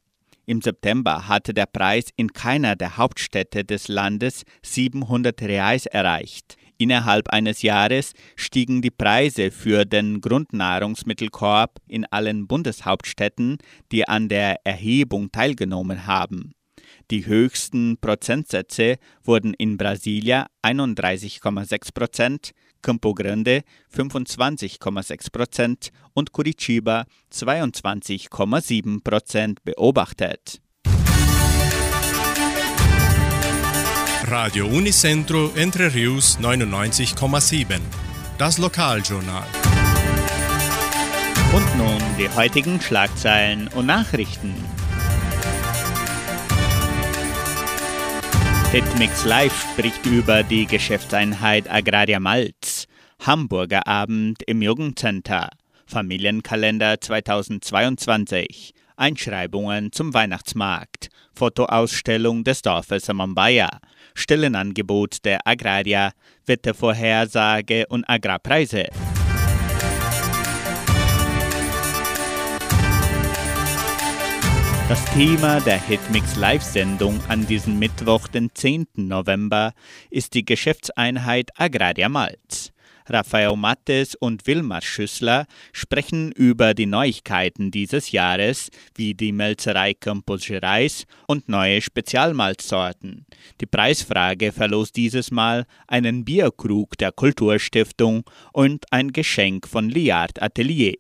Im 0.46 0.62
September 0.62 1.30
hatte 1.30 1.54
der 1.54 1.68
Preis 1.68 2.10
in 2.18 2.34
keiner 2.34 2.76
der 2.76 2.98
Hauptstädte 2.98 3.64
des 3.64 3.88
Landes 3.88 4.44
700 4.62 5.42
Reais 5.42 5.86
erreicht. 5.86 6.58
Innerhalb 6.78 7.30
eines 7.30 7.62
Jahres 7.62 8.12
stiegen 8.36 8.82
die 8.82 8.92
Preise 8.92 9.52
für 9.52 9.86
den 9.86 10.20
Grundnahrungsmittelkorb 10.20 11.80
in 11.88 12.04
allen 12.06 12.46
Bundeshauptstädten, 12.46 13.58
die 13.94 14.06
an 14.06 14.28
der 14.28 14.66
Erhebung 14.66 15.32
teilgenommen 15.32 16.08
haben. 16.08 16.52
Die 17.10 17.26
höchsten 17.26 17.98
Prozentsätze 18.02 18.98
wurden 19.24 19.54
in 19.54 19.78
Brasilia 19.78 20.48
31,6 20.62 21.94
Prozent, 21.94 22.52
Campo 22.82 23.14
Grande 23.14 23.64
25,6 23.96 25.32
Prozent 25.32 25.92
und 26.14 26.32
Curitiba 26.32 27.06
22,7 27.34 29.04
Prozent 29.04 29.64
beobachtet. 29.64 30.62
Radio 34.30 34.68
Unicentro 34.68 35.52
Entre 35.56 35.94
Rius 35.94 36.38
99,7. 36.40 37.80
Das 38.38 38.58
Lokaljournal. 38.58 39.48
Und 41.54 41.78
nun 41.78 42.02
die 42.20 42.30
heutigen 42.30 42.82
Schlagzeilen 42.82 43.70
und 43.70 43.86
Nachrichten. 43.86 44.54
Hitmix 48.72 49.24
Live 49.24 49.62
spricht 49.62 50.06
über 50.06 50.44
die 50.44 50.66
Geschäftseinheit 50.66 51.72
Agraria 51.72 52.20
Malz. 52.20 52.86
Hamburger 53.26 53.88
Abend 53.88 54.44
im 54.46 54.62
Jugendcenter. 54.62 55.50
Familienkalender 55.86 57.00
2022. 57.00 58.74
Einschreibungen 58.98 59.94
zum 59.94 60.14
Weihnachtsmarkt. 60.14 61.08
Fotoausstellung 61.34 62.44
des 62.44 62.62
Dorfes 62.62 63.06
Samambaya. 63.06 63.70
Stellenangebot 64.16 65.24
der 65.24 65.48
Agraria. 65.48 66.12
Wettervorhersage 66.46 67.86
und 67.88 68.04
Agrarpreise. 68.10 68.88
Das 74.90 75.04
Thema 75.14 75.60
der 75.60 75.86
Hitmix 75.86 76.38
Live-Sendung 76.38 77.20
an 77.28 77.46
diesem 77.46 77.78
Mittwoch, 77.78 78.30
den 78.30 78.52
10. 78.54 78.88
November, 78.96 79.74
ist 80.10 80.34
die 80.34 80.46
Geschäftseinheit 80.46 81.50
Agraria 81.60 82.08
Malz. 82.08 82.72
Raphael 83.06 83.58
Mattes 83.58 84.16
und 84.16 84.48
Wilmar 84.48 84.82
Schüssler 84.82 85.46
sprechen 85.74 86.32
über 86.32 86.74
die 86.74 86.86
Neuigkeiten 86.86 87.70
dieses 87.70 88.14
Jahres, 88.14 88.70
wie 88.96 89.14
die 89.14 89.34
Melzerei 89.34 89.94
Campos 89.94 90.46
Gerais 90.46 91.04
und 91.28 91.50
neue 91.50 91.82
Spezialmalzsorten. 91.82 93.26
Die 93.60 93.66
Preisfrage 93.66 94.54
verlost 94.54 94.96
dieses 94.96 95.32
Mal 95.32 95.66
einen 95.88 96.24
Bierkrug 96.24 96.98
der 96.98 97.12
Kulturstiftung 97.12 98.24
und 98.54 98.86
ein 98.92 99.12
Geschenk 99.12 99.68
von 99.68 99.90
Liard 99.90 100.42
Atelier. 100.42 100.94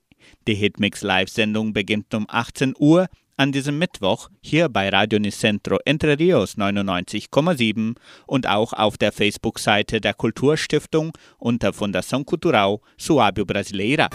Die 0.45 0.56
Hitmix 0.56 1.04
Live-Sendung 1.04 1.71
beginnt 1.71 2.13
um 2.13 2.26
18 2.28 2.73
Uhr 2.78 3.08
an 3.38 3.52
diesem 3.52 3.78
Mittwoch 3.78 4.30
hier 4.41 4.67
bei 4.67 4.89
Radio 4.89 5.19
Nicentro 5.19 5.78
Entre 5.86 6.17
Rios 6.17 6.58
99,7 6.58 7.95
und 8.26 8.47
auch 8.47 8.73
auf 8.73 8.97
der 8.97 9.12
Facebook-Seite 9.12 10.02
der 10.02 10.15
Kulturstiftung 10.15 11.13
unter 11.38 11.69
Fundação 11.69 12.26
Cultural 12.26 12.80
Suábio 13.00 13.45
Brasileira. 13.45 14.10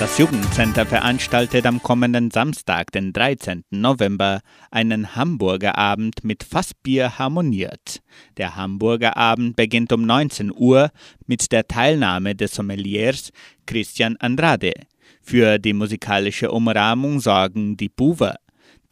Das 0.00 0.16
Jugendcenter 0.16 0.86
veranstaltet 0.86 1.66
am 1.66 1.82
kommenden 1.82 2.30
Samstag, 2.30 2.90
den 2.90 3.12
13. 3.12 3.64
November, 3.68 4.40
einen 4.70 5.14
Hamburger 5.14 5.76
Abend 5.76 6.24
mit 6.24 6.42
Fassbier 6.42 7.18
harmoniert. 7.18 8.00
Der 8.38 8.56
Hamburger 8.56 9.18
Abend 9.18 9.56
beginnt 9.56 9.92
um 9.92 10.06
19 10.06 10.52
Uhr 10.56 10.90
mit 11.26 11.52
der 11.52 11.68
Teilnahme 11.68 12.34
des 12.34 12.54
Sommeliers 12.54 13.30
Christian 13.66 14.16
Andrade. 14.16 14.72
Für 15.20 15.58
die 15.58 15.74
musikalische 15.74 16.50
Umrahmung 16.50 17.20
sorgen 17.20 17.76
die 17.76 17.90
Buwer. 17.90 18.36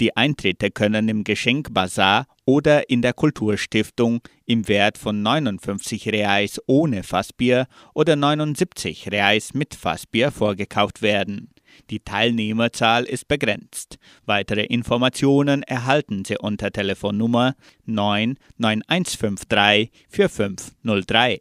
Die 0.01 0.17
Eintritte 0.17 0.71
können 0.71 1.09
im 1.09 1.25
Geschenkbazar 1.25 2.27
oder 2.45 2.89
in 2.89 3.03
der 3.03 3.13
Kulturstiftung 3.13 4.21
im 4.47 4.69
Wert 4.69 4.97
von 4.97 5.23
59 5.23 6.09
Reais 6.09 6.61
ohne 6.67 7.03
Fassbier 7.03 7.67
oder 7.95 8.15
79 8.15 9.11
Reais 9.11 9.55
mit 9.55 9.75
Fassbier 9.75 10.31
vorgekauft 10.31 11.03
werden. 11.03 11.51
Die 11.91 12.01
Teilnehmerzahl 12.01 13.05
ist 13.05 13.29
begrenzt. 13.29 13.99
Weitere 14.25 14.65
Informationen 14.65 15.63
erhalten 15.65 16.25
Sie 16.25 16.39
unter 16.39 16.71
Telefonnummer 16.71 17.57
99153 17.87 19.91
4503. 20.09 21.41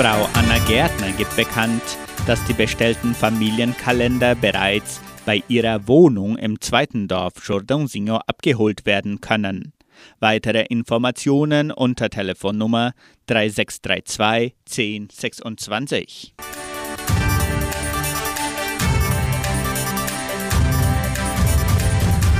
Frau 0.00 0.26
Anna 0.32 0.56
Gärtner 0.66 1.12
gibt 1.12 1.36
bekannt, 1.36 1.82
dass 2.26 2.42
die 2.46 2.54
bestellten 2.54 3.14
Familienkalender 3.14 4.34
bereits 4.34 4.98
bei 5.26 5.42
ihrer 5.46 5.86
Wohnung 5.88 6.38
im 6.38 6.58
zweiten 6.58 7.06
Dorf 7.06 7.34
Jordãozinho 7.46 8.16
abgeholt 8.26 8.86
werden 8.86 9.20
können. 9.20 9.74
Weitere 10.18 10.62
Informationen 10.62 11.70
unter 11.70 12.08
Telefonnummer 12.08 12.94
3632 13.26 14.54
1026. 14.66 16.34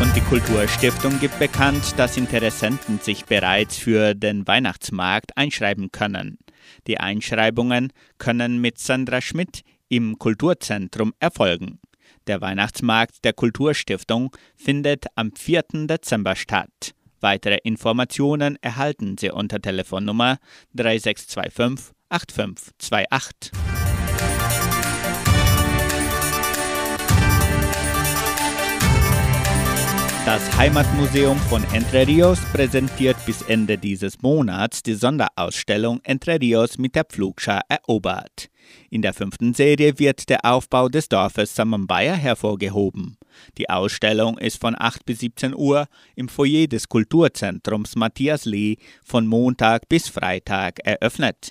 Und 0.00 0.16
die 0.16 0.22
Kulturstiftung 0.22 1.20
gibt 1.20 1.38
bekannt, 1.38 1.92
dass 1.98 2.16
Interessenten 2.16 3.00
sich 3.00 3.26
bereits 3.26 3.76
für 3.76 4.14
den 4.14 4.46
Weihnachtsmarkt 4.46 5.36
einschreiben 5.36 5.92
können. 5.92 6.38
Die 6.86 6.98
Einschreibungen 6.98 7.92
können 8.18 8.60
mit 8.60 8.78
Sandra 8.78 9.20
Schmidt 9.20 9.62
im 9.88 10.18
Kulturzentrum 10.18 11.12
erfolgen. 11.18 11.80
Der 12.26 12.40
Weihnachtsmarkt 12.40 13.24
der 13.24 13.32
Kulturstiftung 13.32 14.36
findet 14.56 15.06
am 15.16 15.32
4. 15.34 15.64
Dezember 15.86 16.36
statt. 16.36 16.94
Weitere 17.20 17.58
Informationen 17.64 18.56
erhalten 18.62 19.16
Sie 19.18 19.30
unter 19.30 19.60
Telefonnummer 19.60 20.38
3625 20.74 21.94
8528. 22.08 23.69
Das 30.30 30.56
Heimatmuseum 30.56 31.36
von 31.48 31.64
Entre 31.72 32.06
Rios 32.06 32.38
präsentiert 32.52 33.16
bis 33.26 33.42
Ende 33.42 33.76
dieses 33.76 34.22
Monats 34.22 34.80
die 34.80 34.94
Sonderausstellung 34.94 35.98
Entre 36.04 36.40
Rios 36.40 36.78
mit 36.78 36.94
der 36.94 37.02
Pflugschar 37.02 37.62
erobert. 37.68 38.48
In 38.90 39.02
der 39.02 39.12
fünften 39.12 39.54
Serie 39.54 39.98
wird 39.98 40.28
der 40.28 40.44
Aufbau 40.44 40.88
des 40.88 41.08
Dorfes 41.08 41.56
Samambaya 41.56 42.14
hervorgehoben. 42.14 43.16
Die 43.58 43.68
Ausstellung 43.68 44.38
ist 44.38 44.60
von 44.60 44.76
8 44.78 45.04
bis 45.04 45.18
17 45.18 45.52
Uhr 45.52 45.88
im 46.14 46.28
Foyer 46.28 46.68
des 46.68 46.88
Kulturzentrums 46.88 47.96
Matthias 47.96 48.44
Lee 48.44 48.76
von 49.02 49.26
Montag 49.26 49.88
bis 49.88 50.08
Freitag 50.08 50.78
eröffnet. 50.84 51.50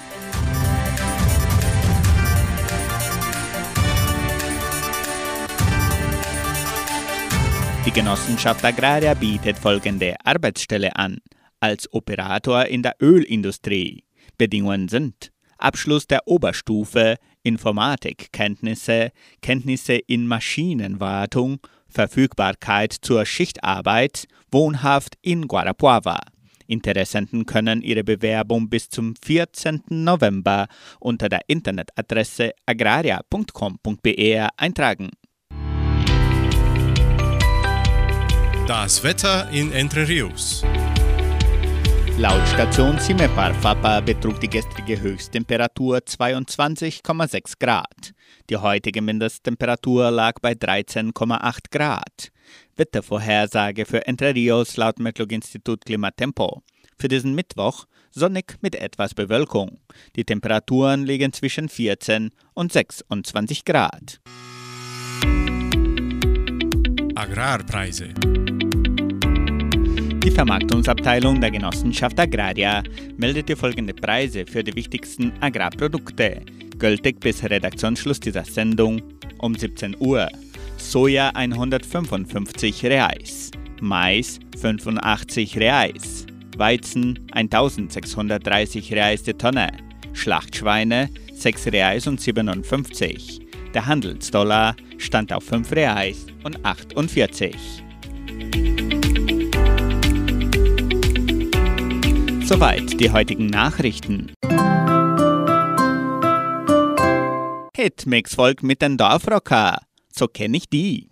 Die 7.86 7.92
Genossenschaft 7.92 8.64
Agraria 8.66 9.14
bietet 9.14 9.58
folgende 9.58 10.16
Arbeitsstelle 10.24 10.96
an. 10.98 11.20
Als 11.62 11.92
Operator 11.94 12.66
in 12.66 12.84
der 12.84 12.96
Ölindustrie. 13.02 14.04
Bedingungen 14.38 14.90
sind 14.90 15.32
Abschluss 15.58 16.06
der 16.06 16.28
Oberstufe, 16.28 17.16
Informatikkenntnisse, 17.44 19.12
Kenntnisse 19.42 19.94
in 19.94 20.28
Maschinenwartung, 20.28 21.60
Verfügbarkeit 21.88 22.94
zur 22.94 23.26
Schichtarbeit, 23.26 24.26
wohnhaft 24.52 25.18
in 25.22 25.48
Guarapuava. 25.48 26.20
Interessenten 26.68 27.46
können 27.46 27.82
ihre 27.82 28.04
Bewerbung 28.04 28.70
bis 28.70 28.90
zum 28.90 29.16
14. 29.16 29.84
November 29.90 30.68
unter 31.00 31.28
der 31.28 31.42
Internetadresse 31.48 32.52
agraria.com.br 32.66 34.50
eintragen. 34.56 35.10
Das 38.70 39.04
Wetter 39.04 39.50
in 39.50 39.72
Entre 39.72 40.08
Rios. 40.08 40.64
Laut 42.20 42.48
Station 42.50 43.00
Cimepar 43.00 43.52
Fapa 43.56 44.00
betrug 44.00 44.40
die 44.40 44.48
gestrige 44.48 45.02
Höchsttemperatur 45.02 45.98
22,6 45.98 47.54
Grad. 47.60 48.14
Die 48.48 48.58
heutige 48.58 49.02
Mindesttemperatur 49.02 50.12
lag 50.12 50.34
bei 50.40 50.52
13,8 50.52 51.72
Grad. 51.72 52.32
Wettervorhersage 52.76 53.86
für 53.86 54.06
Entre 54.06 54.36
Rios 54.36 54.78
laut 54.78 55.00
Metlog-Institut 55.00 55.84
Klimatempo. 55.84 56.62
Für 56.96 57.08
diesen 57.08 57.34
Mittwoch 57.34 57.86
sonnig 58.12 58.58
mit 58.62 58.76
etwas 58.76 59.16
Bewölkung. 59.16 59.80
Die 60.16 60.26
Temperaturen 60.26 61.08
liegen 61.08 61.34
zwischen 61.34 61.70
14 61.70 62.30
und 62.54 62.72
26 62.72 63.66
Grad. 63.66 64.22
Agrarpreise. 67.20 68.14
Die 70.24 70.32
Vermarktungsabteilung 70.32 71.42
der 71.42 71.52
Genossenschaft 71.52 72.18
Agraria 72.18 72.82
meldete 73.18 73.58
folgende 73.58 73.94
Preise 73.94 74.46
für 74.46 74.64
die 74.64 74.74
wichtigsten 74.74 75.34
Agrarprodukte, 75.42 76.42
gültig 76.78 77.20
bis 77.20 77.44
Redaktionsschluss 77.44 78.22
dieser 78.22 78.46
Sendung 78.46 79.02
um 79.40 79.54
17 79.54 79.98
Uhr. 80.00 80.30
Soja 80.78 81.32
155 81.34 82.86
Reais, 82.86 83.52
Mais 83.82 84.40
85 84.58 85.58
Reais, 85.58 86.26
Weizen 86.56 87.20
1630 87.34 88.94
Reais 88.94 89.24
die 89.24 89.34
Tonne, 89.34 89.68
Schlachtschweine 90.14 91.10
6 91.34 91.68
Reais 91.68 92.08
und 92.08 92.22
57. 92.22 93.49
Der 93.74 93.86
Handelsdollar 93.86 94.76
stand 94.98 95.32
auf 95.32 95.44
5 95.44 95.72
Reais 95.72 96.26
und 96.44 96.66
48. 96.66 97.56
Soweit 102.44 103.00
die 103.00 103.12
heutigen 103.12 103.46
Nachrichten. 103.46 104.32
Hitmix 107.76 108.34
folgt 108.34 108.64
mit 108.64 108.82
den 108.82 108.98
Dorfrocker. 108.98 109.80
So 110.12 110.28
kenne 110.28 110.58
ich 110.58 110.68
die. 110.68 111.09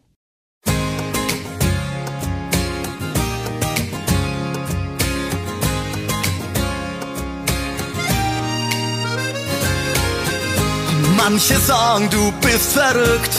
Manche 11.29 11.59
sagen, 11.59 12.09
du 12.09 12.31
bist 12.39 12.71
verrückt. 12.71 13.35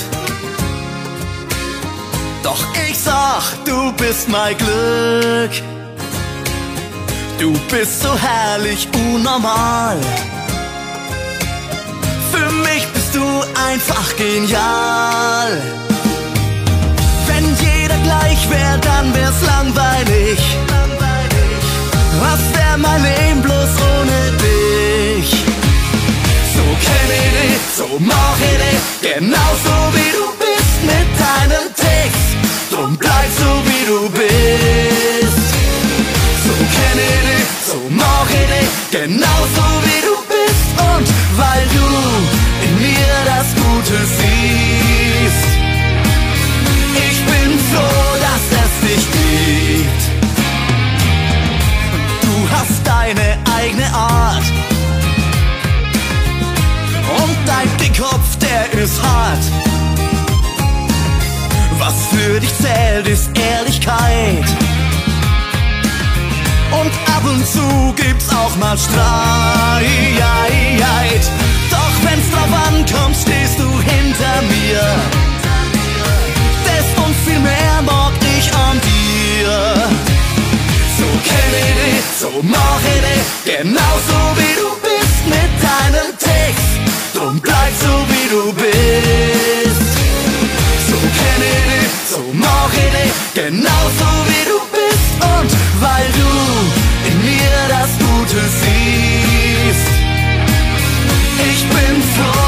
Doch 2.43 2.63
ich 2.87 2.99
sag, 2.99 3.43
du 3.65 3.93
bist 3.93 4.29
mein 4.29 4.55
Glück. 4.59 5.53
Du 7.39 7.55
bist 7.71 8.03
so 8.03 8.11
herrlich 8.15 8.87
unnormal. 8.93 9.97
Für 12.31 12.51
mich 12.67 12.87
bist 12.89 13.15
du 13.15 13.25
einfach 13.71 14.15
genial. 14.19 15.51
Wenn 17.27 17.47
jeder 17.57 17.99
gleich 18.03 18.51
wäre, 18.51 18.79
dann 18.81 19.15
wär's 19.15 19.41
langweilig. 19.47 20.39
Was 22.21 22.41
wär 22.55 22.77
mein 22.77 23.03
Leben 23.03 23.41
bloß 23.41 23.73
ohne 23.97 24.37
dich? 24.45 25.48
So 26.89 26.95
kenn 26.95 27.11
ich 27.11 27.31
dich, 27.39 27.61
so 27.77 27.89
mach 27.99 28.39
ich 28.41 28.57
dich, 28.65 28.81
genauso 29.13 29.75
wie 29.95 30.11
du 30.17 30.27
bist 30.39 30.77
mit 30.91 31.09
deinem 31.25 31.67
Text. 31.75 32.29
Drum 32.71 32.97
bleib 32.97 33.31
so 33.39 33.51
wie 33.69 33.85
du 33.87 34.09
bist. 34.11 35.47
So 36.45 36.55
kenn 36.75 36.99
ich 37.11 37.21
dich, 37.29 37.49
so 37.67 37.79
mach 37.91 38.31
ich 38.31 38.47
dich, 38.53 38.71
genauso 38.91 39.65
wie 39.85 40.01
du 40.09 40.15
bist. 40.33 40.69
Und 40.95 41.07
weil 41.37 41.65
du 41.77 41.89
in 42.65 42.73
mir 42.81 43.11
das 43.27 43.49
Gute 43.55 43.97
siehst, 44.17 45.49
ich 47.09 47.19
bin 47.31 47.51
froh, 47.71 48.13
dass 48.27 48.45
es 48.63 48.73
dich 48.89 49.05
gibt. 49.13 50.03
Du 52.23 52.35
hast 52.51 52.77
deine 52.85 53.29
eigene 53.59 53.89
Art. 53.95 54.45
Und 57.59 57.65
dein 57.65 57.77
Dickkopf, 57.79 58.37
der 58.39 58.73
ist 58.81 59.03
hart. 59.03 59.39
Was 61.79 61.95
für 62.11 62.41
dich 62.41 62.53
zählt, 62.57 63.09
ist 63.09 63.31
Ehrlichkeit. 63.37 64.45
Und 66.71 66.93
ab 67.17 67.25
und 67.25 67.47
zu 67.47 67.95
gibt's 67.97 68.29
auch 68.31 68.55
mal 68.57 68.77
Streit. 68.79 69.01
Doch 71.71 71.95
wenn's 72.05 72.31
drauf 72.31 72.53
ankommt, 72.69 73.17
stehst 73.17 73.59
du 73.59 73.69
hinter 73.81 74.43
mir. 74.43 74.81
Das 76.65 77.05
und 77.05 77.15
viel 77.27 77.41
mehr 77.41 77.83
mag 77.85 78.13
ich 78.39 78.53
an 78.55 78.81
dir. 78.81 79.75
So 80.99 81.07
kenn 81.25 81.53
ich 81.59 81.75
dich, 81.83 82.05
so 82.21 82.31
mach 82.43 82.81
ich 82.95 83.01
dich, 83.09 83.57
genauso 83.57 84.19
wie 84.37 84.55
du 84.61 84.69
bist 84.83 85.27
mit 85.27 85.51
deinem 85.63 86.19
Text. 86.19 86.88
Drum 87.19 87.41
bleib 87.41 87.73
so 87.81 87.95
wie 88.11 88.29
du 88.29 88.53
bist. 88.53 89.91
So 90.89 90.97
kenn 91.19 91.43
ich 91.51 91.63
dich, 91.73 91.93
so 92.09 92.23
mach 92.33 92.73
ich 92.73 92.91
dich, 92.97 93.13
genauso 93.35 94.07
wie 94.29 94.45
du 94.47 94.59
bist. 94.71 95.11
Und 95.35 95.51
weil 95.83 96.07
du 96.21 96.31
in 97.11 97.17
mir 97.25 97.59
das 97.69 97.91
Gute 97.99 98.41
siehst, 98.61 99.89
ich 101.51 101.61
bin 101.67 102.03
froh, 102.15 102.48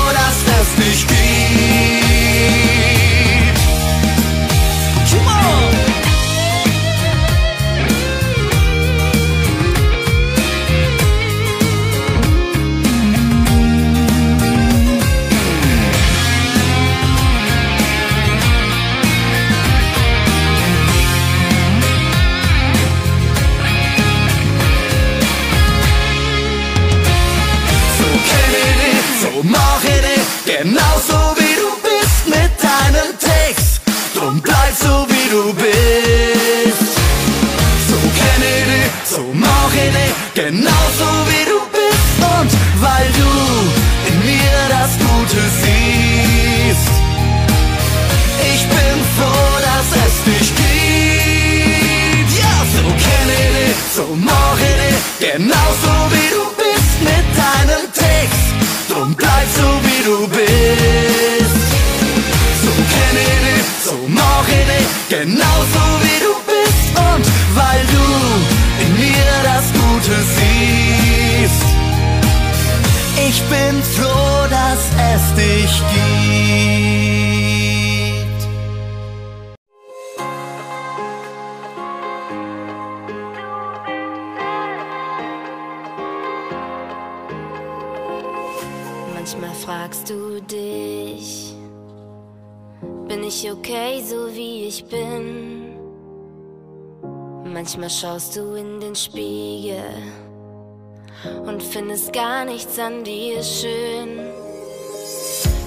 findest 101.70 102.12
gar 102.12 102.44
nichts 102.44 102.78
an 102.80 103.04
dir 103.04 103.40
schön. 103.44 104.18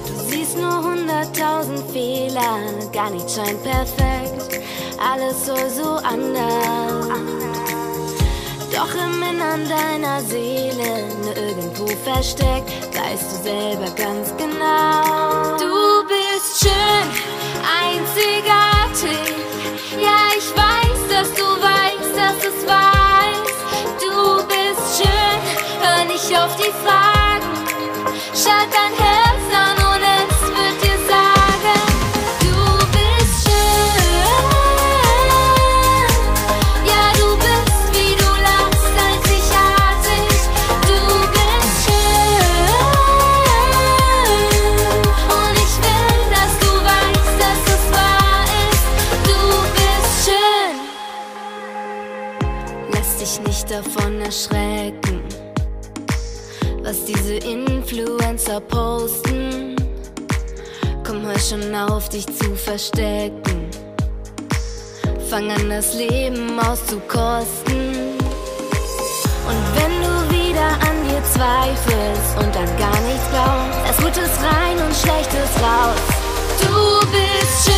Du 0.06 0.30
siehst 0.30 0.58
nur 0.58 0.84
hunderttausend 0.84 1.90
Fehler, 1.92 2.60
gar 2.92 3.10
nichts 3.10 3.36
scheint 3.36 3.64
perfekt, 3.64 4.60
alles 5.00 5.46
soll 5.46 5.70
so 5.70 5.92
anders. 6.04 7.08
Doch 8.76 8.94
im 8.96 9.24
Innern 9.24 9.70
deiner 9.70 10.20
Seele, 10.22 11.06
nur 11.24 11.38
irgendwo 11.38 11.88
versteckt, 12.04 12.70
weißt 12.94 13.32
du 13.32 13.44
selber 13.44 13.90
ganz 13.96 14.34
genau. 14.38 15.58
Du 15.58 16.06
bist 16.08 16.66
schön, 16.66 17.08
einzigartig. 17.82 19.53
Die 26.58 26.72
Fragen. 26.84 27.66
Schalt 28.34 28.70
dein 28.74 28.94
Herz 28.98 29.23
schon 61.50 61.76
auf, 61.76 62.10
dich 62.10 62.26
zu 62.26 62.56
verstecken. 62.56 63.70
Fang 65.30 65.52
an, 65.52 65.70
das 65.70 65.94
Leben 65.94 66.60
auszukosten. 66.60 68.18
Und 69.48 69.64
wenn 69.76 70.02
du 70.02 70.30
wieder 70.30 70.68
an 70.88 71.04
dir 71.04 71.22
zweifelst 71.24 72.38
und 72.38 72.56
an 72.56 72.78
gar 72.78 73.00
nichts 73.02 73.28
glaubst, 73.32 73.80
es 73.90 73.98
Gutes 73.98 74.32
rein 74.42 74.78
und 74.86 74.96
Schlechtes 74.96 75.50
raus. 75.62 76.00
Du 76.62 77.00
bist 77.12 77.66
schön, 77.66 77.73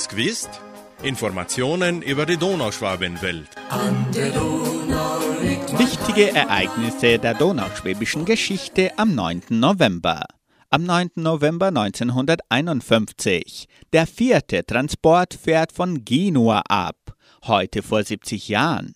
es 0.00 0.08
gewusst? 0.08 0.48
Informationen 1.02 2.00
über 2.02 2.24
die 2.24 2.38
Donauschwabenwelt. 2.38 3.48
Wichtige 5.78 6.34
Ereignisse 6.34 7.18
der 7.18 7.34
donauschwäbischen 7.34 8.24
Geschichte 8.24 8.92
am 8.98 9.14
9. 9.14 9.42
November. 9.50 10.24
Am 10.70 10.84
9. 10.84 11.10
November 11.16 11.66
1951. 11.68 13.66
Der 13.92 14.06
vierte 14.06 14.64
Transport 14.64 15.34
fährt 15.34 15.72
von 15.72 16.02
Genua 16.04 16.62
ab. 16.68 16.96
Heute 17.44 17.82
vor 17.82 18.02
70 18.02 18.48
Jahren. 18.48 18.94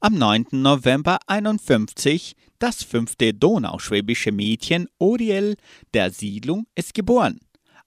Am 0.00 0.14
9. 0.14 0.46
November 0.52 1.18
51 1.26 2.34
das 2.58 2.82
fünfte 2.82 3.34
donauschwäbische 3.34 4.32
Mädchen 4.32 4.88
Oriel 4.98 5.56
der 5.92 6.10
Siedlung 6.10 6.64
ist 6.74 6.94
geboren. 6.94 7.40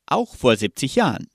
Auch 0.08 0.36
vor 0.36 0.56
70 0.56 0.96
Jahren. 0.96 1.28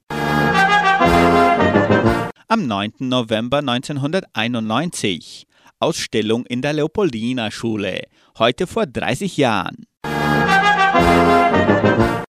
Am 2.49 2.67
9. 2.67 2.93
November 3.01 3.59
1991 3.59 5.47
Ausstellung 5.81 6.47
in 6.47 6.63
der 6.63 6.75
Leopoldina 6.75 7.51
Schule, 7.51 8.05
heute 8.39 8.67
vor 8.67 8.87
30 8.87 9.37
Jahren. 9.39 9.87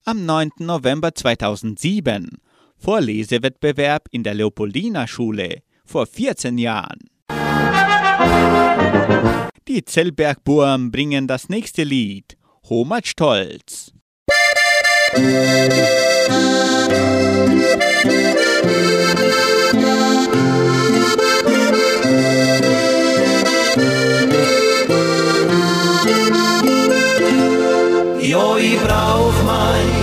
Am 0.03 0.25
9. 0.25 0.49
November 0.59 1.13
2007 1.13 2.37
Vorlesewettbewerb 2.77 4.07
in 4.09 4.23
der 4.23 4.33
Leopoldina 4.33 5.05
Schule, 5.05 5.61
vor 5.85 6.07
14 6.07 6.57
Jahren. 6.57 6.99
Die 9.67 9.85
Zellbergburm 9.85 10.91
bringen 10.91 11.27
das 11.27 11.49
nächste 11.49 11.83
Lied, 11.83 12.37
Homat 12.67 13.05
Stolz. 13.05 13.93
Jo, 15.13 15.19
ich 28.57 28.79
brauch 28.79 29.33
meine 29.43 30.00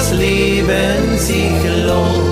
das 0.00 0.12
Leben 0.12 1.18
sich 1.18 1.62
lohnt. 1.86 2.29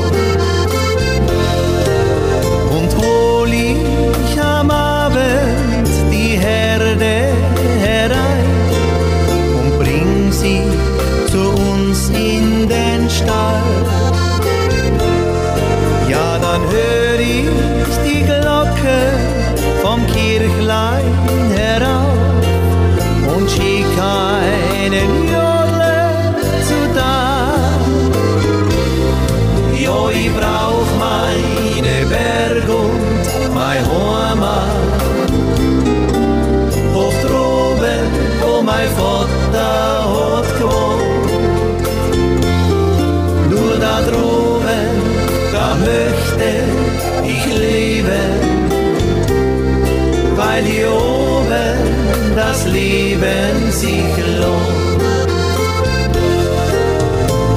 Weil 50.59 50.65
hier 50.65 50.91
oben 50.93 52.35
das 52.35 52.67
Leben 52.67 53.71
sich 53.71 54.17
lohnt. 54.41 55.03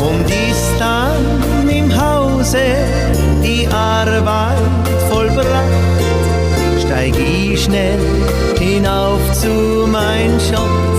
Und 0.07 0.25
ist 0.25 0.73
dann 0.79 1.69
im 1.69 1.89
Hause 1.91 2.57
die 3.43 3.67
Arbeit 3.67 4.57
vollbracht, 5.09 6.03
steig 6.79 7.13
ich 7.17 7.63
schnell 7.63 7.99
hinauf 8.59 9.19
zu 9.33 9.87
mein 9.87 10.39
Schatz. 10.39 10.91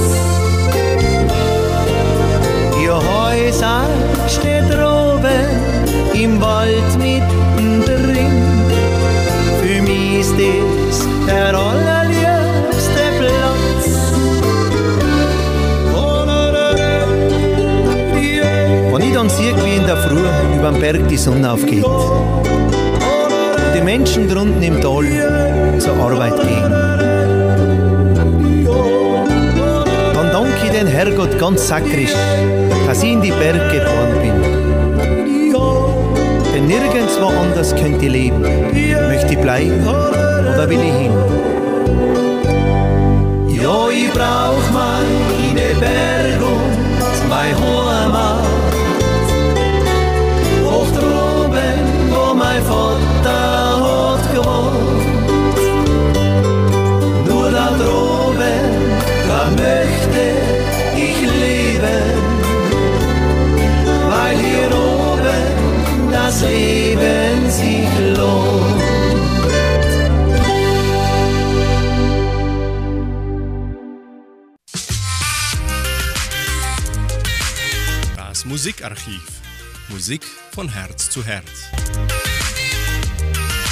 Sarg 3.52 3.90
steht 4.28 4.64
droben 4.70 5.50
im 6.14 6.40
Wald 6.40 6.98
mittendrin. 6.98 8.32
Für 9.60 9.82
mich 9.82 10.20
ist 10.20 10.32
das 10.32 11.06
der 11.26 11.56
allerliebste 11.58 11.71
Sonne 21.22 21.52
aufgeht, 21.52 21.84
die 23.76 23.80
Menschen 23.80 24.28
drunten 24.28 24.60
im 24.60 24.80
Tal 24.80 25.06
zur 25.78 25.94
Arbeit 25.94 26.34
gehen, 26.40 26.70
dann 30.14 30.32
danke 30.32 30.64
ich 30.64 30.70
den 30.72 30.88
Herrgott 30.88 31.38
ganz 31.38 31.68
sakrisch, 31.68 32.12
dass 32.88 33.04
ich 33.04 33.12
in 33.12 33.20
die 33.20 33.30
Berge 33.30 33.60
geboren 33.70 34.18
bin. 34.20 34.32
Denn 36.52 36.66
nirgendwo 36.66 37.26
anders 37.26 37.72
könnte 37.76 38.04
ich 38.04 38.10
leben. 38.10 38.42
Möchte 38.42 39.34
ich 39.34 39.38
bleiben 39.38 39.86
oder 39.86 40.68
will 40.68 40.80
ich 40.80 40.92
hin? 40.92 41.12
Ja, 43.62 43.88
ich 43.90 44.10
brauch 44.10 44.70
meine 44.72 45.74
Berge 45.78 46.44
und 46.44 47.28
mein 47.28 47.54
Heimat. 47.54 47.91
Mein 52.62 52.66
Vater 52.66 53.80
hat 53.84 54.34
gewohnt. 54.34 55.04
Nur 57.28 57.50
da 57.50 57.70
droben, 57.76 58.70
da 59.28 59.50
möchte 59.50 60.24
ich 60.96 61.20
leben. 61.20 62.02
Weil 64.10 64.36
hier 64.36 64.70
oben 64.76 66.12
das 66.12 66.42
Leben 66.42 67.50
sich 67.50 68.16
lohnt. 68.16 68.82
Das 78.16 78.44
Musikarchiv. 78.44 79.22
Musik 79.88 80.24
von 80.52 80.68
Herz 80.68 81.10
zu 81.10 81.22
Herz. 81.24 81.61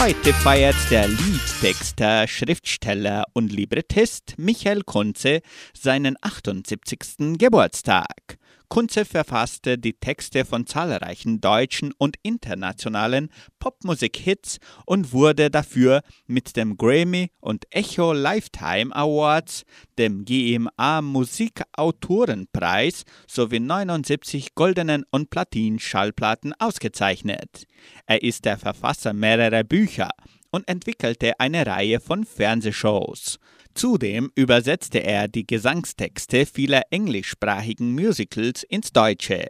Heute 0.01 0.33
feiert 0.33 0.77
der 0.91 1.09
Liedtexter, 1.09 2.27
Schriftsteller 2.27 3.25
und 3.35 3.53
Librettist 3.53 4.33
Michael 4.39 4.81
Kunze 4.83 5.43
seinen 5.75 6.17
78. 6.23 7.37
Geburtstag. 7.37 8.39
Kunze 8.71 9.05
verfasste 9.05 9.79
die 9.79 9.95
Texte 9.95 10.45
von 10.45 10.65
zahlreichen 10.65 11.41
deutschen 11.41 11.93
und 11.99 12.17
internationalen 12.23 13.31
Popmusik-Hits 13.59 14.61
und 14.87 15.13
wurde 15.13 15.51
dafür 15.51 16.03
mit 16.29 16.57
dem 16.57 16.77
Grammy 16.77 17.33
und 17.41 17.65
Echo 17.71 18.13
Lifetime 18.13 18.95
Awards, 18.95 19.65
dem 19.99 20.25
GMA 20.25 21.03
Musikautorenpreis 21.03 23.03
sowie 23.27 23.59
79 23.59 24.55
goldenen 24.55 25.05
und 25.11 25.31
Platin-Schallplatten 25.31 26.55
ausgezeichnet. 26.61 27.67
Er 28.07 28.23
ist 28.23 28.45
der 28.45 28.57
Verfasser 28.57 29.13
mehrerer 29.13 29.65
Bücher 29.65 30.11
und 30.53 30.69
entwickelte 30.69 31.41
eine 31.41 31.67
Reihe 31.67 31.99
von 31.99 32.25
Fernsehshows. 32.25 33.41
Zudem 33.75 34.31
übersetzte 34.35 35.03
er 35.03 35.29
die 35.29 35.47
Gesangstexte 35.47 36.47
vieler 36.47 36.83
englischsprachigen 36.91 37.95
Musicals 37.95 38.63
ins 38.65 38.93
Deutsche. 38.93 39.47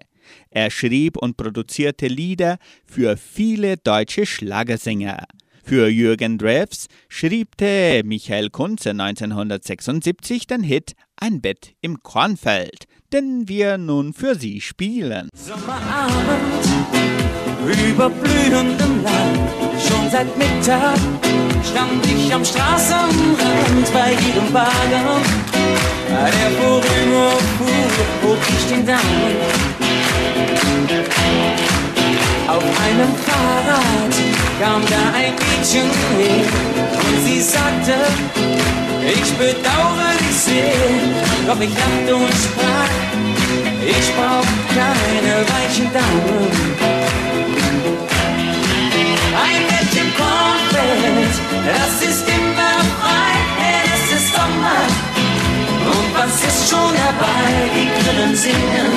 Er 0.51 0.71
schrieb 0.71 1.17
und 1.17 1.37
produzierte 1.37 2.07
Lieder 2.07 2.59
für 2.85 3.17
viele 3.17 3.77
deutsche 3.77 4.27
Schlagersänger. 4.27 5.25
Für 5.65 5.89
Jürgen 5.89 6.39
Drews 6.39 6.87
schrieb 7.09 7.57
Michael 7.61 8.51
Kunze 8.51 8.91
1976 8.91 10.47
den 10.47 10.63
Hit 10.63 10.93
Ein 11.17 11.41
Bett 11.41 11.75
im 11.81 12.03
Kornfeld, 12.03 12.85
den 13.13 13.49
wir 13.49 13.79
nun 13.79 14.13
für 14.13 14.35
Sie 14.35 14.61
spielen. 14.61 15.29
Sommerabend 15.35 16.67
über 17.91 18.11
blühendem 18.11 19.03
Land. 19.03 19.39
Schon 19.81 20.11
seit 20.11 20.37
Mittag 20.39 20.99
stand 21.65 22.05
ich 22.07 22.33
am 22.35 22.45
Straßenrand 22.45 23.93
bei 23.93 24.11
jedem 24.13 24.53
Wagen. 24.53 25.25
Der 26.09 26.51
vorüberfuhr, 26.61 27.91
hob 28.23 28.39
ich 28.49 28.67
den 28.69 28.87
Daumen. 28.87 29.81
Auf 32.49 32.65
einem 32.65 33.15
Fahrrad 33.27 34.15
kam 34.61 34.83
da 34.87 35.17
ein 35.17 35.35
Mädchen 35.35 35.89
her 36.19 36.45
und 36.99 37.25
sie 37.25 37.41
sagte, 37.41 37.95
ich 39.07 39.33
bedauere 39.35 40.15
dich 40.19 40.37
sehr, 40.37 40.73
doch 41.47 41.61
ich 41.61 41.71
lachte 41.71 42.17
und 42.17 42.35
sprach, 42.35 42.91
ich 43.87 44.15
brauch 44.15 44.51
keine 44.75 45.45
weichen 45.49 45.93
Daumen. 45.93 47.10
Kornfeld, 50.81 51.35
das 51.67 52.09
ist 52.09 52.29
immer 52.29 52.77
frei, 53.01 53.33
es 53.95 54.13
ist 54.17 54.35
Sommer. 54.35 54.83
Und 55.93 56.09
was 56.15 56.35
ist 56.49 56.71
schon 56.71 56.93
dabei? 56.95 57.51
Die 57.75 57.89
Grillen 57.97 58.37
singen 58.37 58.93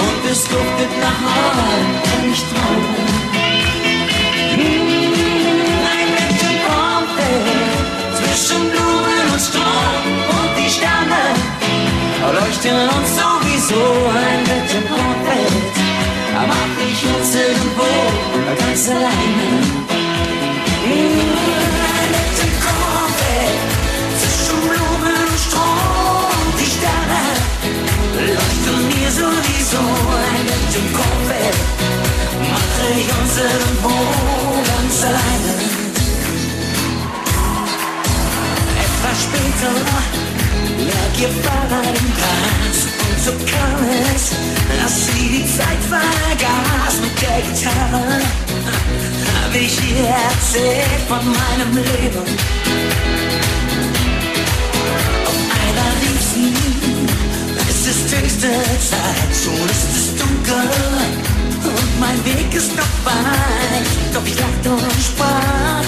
und 0.00 0.30
es 0.30 0.44
duftet 0.44 0.92
nach 1.00 1.20
Heu 1.26 1.82
und 2.14 2.32
ich 2.32 2.42
träume. 2.50 3.02
Mm, 4.56 5.12
Ein 5.92 6.08
Bett 6.16 6.40
im 6.50 6.58
Kornfeld, 6.66 7.76
zwischen 8.16 8.62
Blumen 8.70 9.24
und 9.32 9.40
Stroh 9.40 9.92
und 10.36 10.50
die 10.56 10.70
Sterne 10.70 11.22
leuchten 12.38 12.88
uns 12.96 13.10
sowieso. 13.20 13.82
Ein 14.08 14.44
Bett 14.44 14.70
im 14.78 14.88
Kornfeld, 14.88 15.74
da 16.32 16.40
mach 16.46 16.74
ich 16.88 17.00
uns 17.14 17.34
irgendwo 17.34 17.90
ganz 18.58 18.88
alleine. 18.88 19.81
Sowieso. 29.72 29.84
Ein 30.34 30.46
Bett 30.46 30.74
im 30.76 30.92
Kornfeld, 30.92 31.58
mach 32.50 32.76
ich 32.96 33.08
uns 33.18 33.32
irgendwo 33.38 33.94
ganz 34.70 34.94
alleine. 35.04 35.54
Etwas 38.84 39.18
später 39.24 39.72
lag 40.88 41.12
ihr 41.20 41.32
Fahrrad 41.42 41.98
im 41.98 42.10
Gras 42.18 42.78
und 43.08 43.18
so 43.24 43.32
kam 43.50 43.80
es, 44.14 44.24
dass 44.80 45.06
sie 45.06 45.28
die 45.28 45.46
Zeit 45.46 45.82
vergaß 45.88 46.94
mit 47.00 47.14
der 47.22 47.40
Gitarre. 47.42 48.20
Hab 49.34 49.54
ich 49.54 49.74
ihr 49.90 50.06
erzählt 50.06 51.02
von 51.08 51.24
meinem 51.24 51.76
Leben. 51.76 52.26
Auf 55.26 55.40
einmal 55.60 55.92
rief 56.00 56.22
sie, 56.34 56.81
höchste 58.12 58.48
Zeit, 58.90 59.32
schon 59.42 59.68
ist 59.68 59.90
es 59.96 60.16
dunkel 60.16 60.68
und 61.64 62.00
mein 62.00 62.24
Weg 62.24 62.54
ist 62.54 62.76
noch 62.76 62.94
weit. 63.04 63.86
Doch 64.12 64.26
ich 64.26 64.38
lachte 64.38 64.70
und 64.70 65.02
sprach, 65.02 65.84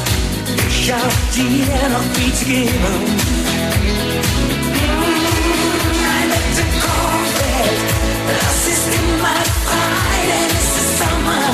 ich 0.68 0.92
hab 0.92 1.32
dir 1.34 1.88
noch 1.90 2.06
viel 2.14 2.32
zu 2.34 2.44
geben. 2.44 2.94
Das 8.26 8.58
ist 8.72 8.86
immer 9.00 9.38
frei, 9.66 10.16
denn 10.30 10.52
es 10.58 10.70
ist 10.80 10.92
Sommer. 11.00 11.46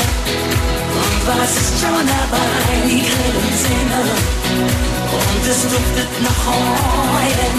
Und 1.00 1.18
was 1.26 1.52
ist 1.62 1.74
schon 1.80 2.06
dabei? 2.06 2.70
Die 2.86 3.02
Grillen 3.02 3.54
singen 3.64 4.08
und 5.12 5.42
es 5.48 5.60
duftet 5.62 6.10
nach 6.22 6.40
Heu, 6.46 7.26
denn 7.40 7.58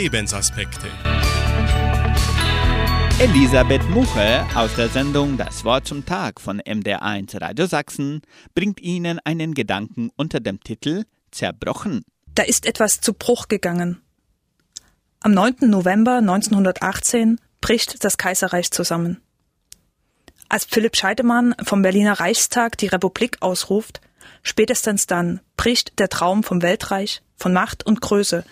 Lebensaspekte. 0.00 0.86
Elisabeth 3.18 3.82
Muche 3.90 4.46
aus 4.54 4.72
der 4.76 4.88
Sendung 4.90 5.36
Das 5.36 5.64
Wort 5.64 5.88
zum 5.88 6.06
Tag 6.06 6.40
von 6.40 6.60
MDR1 6.60 7.40
Radio 7.40 7.66
Sachsen 7.66 8.22
bringt 8.54 8.80
Ihnen 8.80 9.18
einen 9.24 9.54
Gedanken 9.54 10.12
unter 10.14 10.38
dem 10.38 10.60
Titel 10.60 11.02
Zerbrochen. 11.32 12.04
Da 12.36 12.44
ist 12.44 12.64
etwas 12.64 13.00
zu 13.00 13.12
Bruch 13.12 13.48
gegangen. 13.48 14.00
Am 15.18 15.32
9. 15.32 15.68
November 15.68 16.18
1918 16.18 17.40
bricht 17.60 18.04
das 18.04 18.16
Kaiserreich 18.18 18.70
zusammen. 18.70 19.20
Als 20.48 20.64
Philipp 20.64 20.94
Scheidemann 20.94 21.56
vom 21.64 21.82
Berliner 21.82 22.20
Reichstag 22.20 22.78
die 22.78 22.86
Republik 22.86 23.38
ausruft, 23.40 24.00
spätestens 24.44 25.08
dann 25.08 25.40
bricht 25.56 25.98
der 25.98 26.08
Traum 26.08 26.44
vom 26.44 26.62
Weltreich, 26.62 27.20
von 27.34 27.52
Macht 27.52 27.84
und 27.84 28.00
Größe 28.00 28.44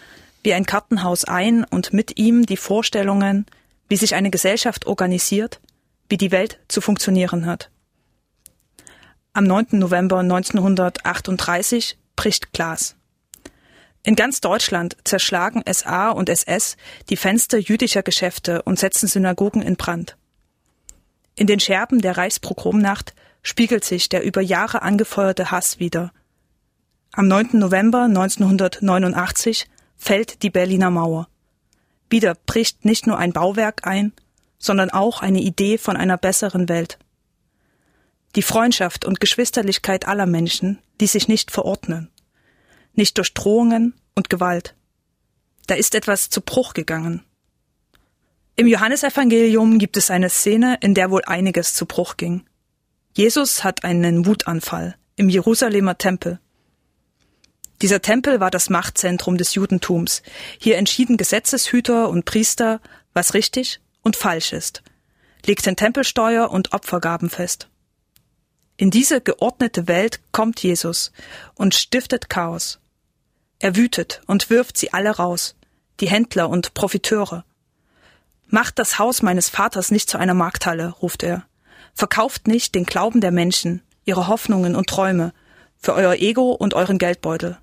wie 0.47 0.55
ein 0.55 0.65
Kartenhaus 0.65 1.25
ein 1.25 1.65
und 1.65 1.93
mit 1.93 2.21
ihm 2.21 2.47
die 2.47 2.57
Vorstellungen, 2.57 3.47
wie 3.89 3.97
sich 3.97 4.15
eine 4.15 4.31
Gesellschaft 4.31 4.87
organisiert, 4.87 5.61
wie 6.09 6.17
die 6.17 6.31
Welt 6.31 6.61
zu 6.69 6.81
funktionieren 6.81 7.47
hat. 7.47 7.69
Am 9.33 9.43
9. 9.43 9.67
November 9.73 10.21
1938 10.21 11.99
bricht 12.15 12.53
Glas. 12.53 12.95
In 14.05 14.15
ganz 14.15 14.41
Deutschland 14.41 14.97
zerschlagen 15.03 15.65
SA 15.69 16.11
und 16.11 16.29
SS 16.29 16.77
die 17.11 17.17
Fenster 17.17 17.59
jüdischer 17.59 18.05
Geschäfte 18.05 18.63
und 18.63 18.79
setzen 18.79 19.09
Synagogen 19.09 19.63
in 19.63 19.75
Brand. 19.75 20.17
In 21.35 21.49
den 21.49 21.59
Scherben 21.59 22.01
der 22.01 22.17
Reichspogromnacht 22.17 23.15
spiegelt 23.43 23.85
sich 23.85 24.09
der 24.09 24.23
über 24.23 24.43
Jahre 24.43 24.83
angefeuerte 24.83 25.51
Hass 25.51 25.81
wieder. 25.81 26.13
Am 27.11 27.27
9. 27.27 27.59
November 27.59 28.05
1989 28.05 29.67
fällt 29.97 30.43
die 30.43 30.51
Berliner 30.51 30.91
Mauer. 30.91 31.29
Wieder 32.09 32.35
bricht 32.47 32.85
nicht 32.85 33.07
nur 33.07 33.19
ein 33.19 33.33
Bauwerk 33.33 33.87
ein, 33.87 34.13
sondern 34.59 34.91
auch 34.91 35.21
eine 35.21 35.41
Idee 35.41 35.79
von 35.79 35.97
einer 35.97 36.17
besseren 36.17 36.69
Welt. 36.69 36.99
Die 38.37 38.43
Freundschaft 38.43 39.05
und 39.05 39.21
Geschwisterlichkeit 39.21 40.07
aller 40.07 40.27
Menschen, 40.27 40.79
die 41.01 41.07
sich 41.07 41.29
nicht 41.29 41.51
verordnen, 41.51 42.11
nicht 42.95 43.19
durch 43.19 43.33
Drohungen 43.35 43.95
und 44.15 44.31
Gewalt. 44.31 44.75
Da 45.67 45.75
ist 45.75 45.95
etwas 45.95 46.31
zu 46.31 46.41
Bruch 46.41 46.75
gegangen. 46.75 47.25
Im 48.57 48.67
Johannesevangelium 48.67 49.79
gibt 49.79 49.97
es 49.97 50.11
eine 50.11 50.31
Szene, 50.31 50.79
in 50.81 50.95
der 50.95 51.11
wohl 51.11 51.23
einiges 51.27 51.75
zu 51.75 51.87
Bruch 51.87 52.17
ging. 52.17 52.45
Jesus 53.13 53.65
hat 53.65 53.85
einen 53.85 54.27
Wutanfall 54.27 54.97
im 55.17 55.29
Jerusalemer 55.29 55.99
Tempel. 55.99 56.39
Dieser 57.83 58.01
Tempel 58.01 58.41
war 58.41 58.51
das 58.51 58.71
Machtzentrum 58.71 59.37
des 59.37 59.55
Judentums. 59.55 60.23
Hier 60.59 60.79
entschieden 60.79 61.17
Gesetzeshüter 61.17 62.09
und 62.09 62.25
Priester, 62.25 62.81
was 63.13 63.35
richtig 63.35 63.81
und 64.03 64.17
falsch 64.17 64.53
ist, 64.53 64.83
legten 65.45 65.77
Tempelsteuer 65.77 66.51
und 66.51 66.73
Opfergaben 66.73 67.29
fest. 67.29 67.69
In 68.79 68.91
diese 68.91 69.21
geordnete 69.21 69.89
Welt 69.89 70.21
kommt 70.33 70.63
Jesus 70.63 71.13
und 71.55 71.75
stiftet 71.75 72.29
Chaos. 72.29 72.79
Er 73.59 73.77
wütet 73.77 74.21
und 74.27 74.51
wirft 74.51 74.77
sie 74.77 74.93
alle 74.93 75.11
raus, 75.11 75.55
die 76.01 76.09
Händler 76.09 76.49
und 76.49 76.75
Profiteure. 76.75 77.45
Macht 78.49 78.79
das 78.79 78.99
Haus 78.99 79.23
meines 79.23 79.49
Vaters 79.49 79.91
nicht 79.91 80.09
zu 80.09 80.19
einer 80.19 80.35
Markthalle, 80.35 80.91
ruft 80.91 81.23
er. 81.23 81.47
Verkauft 81.95 82.47
nicht 82.47 82.75
den 82.75 82.85
Glauben 82.85 83.21
der 83.21 83.33
Menschen, 83.33 83.83
ihre 84.05 84.29
Hoffnungen 84.29 84.77
und 84.77 84.89
Träume, 84.89 85.33
für 85.79 85.95
euer 85.95 86.15
Ego 86.15 86.53
und 86.53 86.75
euren 86.75 86.99
Geldbeutel. 86.99 87.59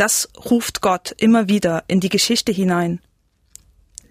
Das 0.00 0.30
ruft 0.34 0.80
Gott 0.80 1.14
immer 1.18 1.50
wieder 1.50 1.84
in 1.86 2.00
die 2.00 2.08
Geschichte 2.08 2.52
hinein. 2.52 3.02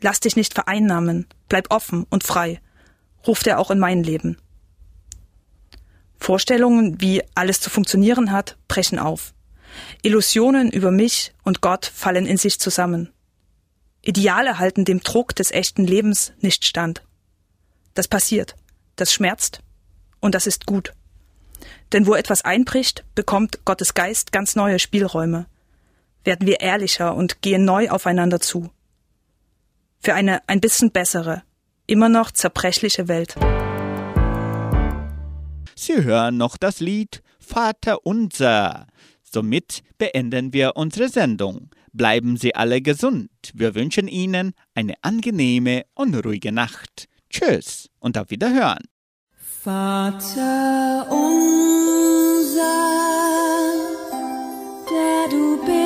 Lass 0.01 0.19
dich 0.19 0.35
nicht 0.35 0.53
vereinnahmen, 0.53 1.25
bleib 1.47 1.73
offen 1.73 2.05
und 2.11 2.23
frei, 2.23 2.61
ruft 3.25 3.47
er 3.47 3.57
auch 3.57 3.71
in 3.71 3.79
mein 3.79 4.03
Leben. 4.03 4.37
Vorstellungen, 6.19 7.01
wie 7.01 7.23
alles 7.33 7.59
zu 7.59 7.71
funktionieren 7.71 8.31
hat, 8.31 8.55
brechen 8.67 8.99
auf. 8.99 9.33
Illusionen 10.03 10.69
über 10.69 10.91
mich 10.91 11.33
und 11.41 11.59
Gott 11.59 11.87
fallen 11.87 12.27
in 12.27 12.37
sich 12.37 12.59
zusammen. 12.59 13.11
Ideale 14.03 14.59
halten 14.59 14.85
dem 14.85 14.99
Druck 14.99 15.33
des 15.33 15.49
echten 15.49 15.87
Lebens 15.87 16.33
nicht 16.39 16.65
stand. 16.65 17.03
Das 17.95 18.07
passiert, 18.07 18.53
das 18.95 19.11
schmerzt 19.11 19.61
und 20.19 20.35
das 20.35 20.45
ist 20.45 20.67
gut. 20.67 20.93
Denn 21.93 22.05
wo 22.05 22.13
etwas 22.13 22.45
einbricht, 22.45 23.05
bekommt 23.15 23.65
Gottes 23.65 23.95
Geist 23.95 24.31
ganz 24.31 24.55
neue 24.55 24.77
Spielräume 24.77 25.47
werden 26.29 26.45
wir 26.45 26.59
ehrlicher 26.59 27.15
und 27.15 27.41
gehen 27.41 27.65
neu 27.65 27.89
aufeinander 27.89 28.39
zu. 28.39 28.69
Für 29.99 30.13
eine 30.13 30.47
ein 30.47 30.61
bisschen 30.61 30.91
bessere, 30.91 31.41
immer 31.87 32.07
noch 32.07 32.29
zerbrechliche 32.29 33.07
Welt. 33.07 33.33
Sie 35.75 36.03
hören 36.03 36.37
noch 36.37 36.55
das 36.57 36.81
Lied 36.81 37.23
Vater 37.39 38.05
unser. 38.05 38.85
Somit 39.23 39.81
beenden 39.97 40.53
wir 40.53 40.73
unsere 40.75 41.09
Sendung. 41.09 41.71
Bleiben 41.93 42.37
Sie 42.37 42.53
alle 42.53 42.79
gesund. 42.81 43.31
Wir 43.55 43.73
wünschen 43.73 44.07
Ihnen 44.07 44.53
eine 44.75 44.93
angenehme 45.01 45.85
und 45.95 46.13
ruhige 46.23 46.51
Nacht. 46.51 47.07
Tschüss 47.31 47.89
und 47.97 48.19
auf 48.19 48.29
Wiederhören. 48.29 48.83
Vater 49.63 51.07
unser, 51.09 52.61
der 54.91 55.29
du 55.31 55.65
bist 55.65 55.78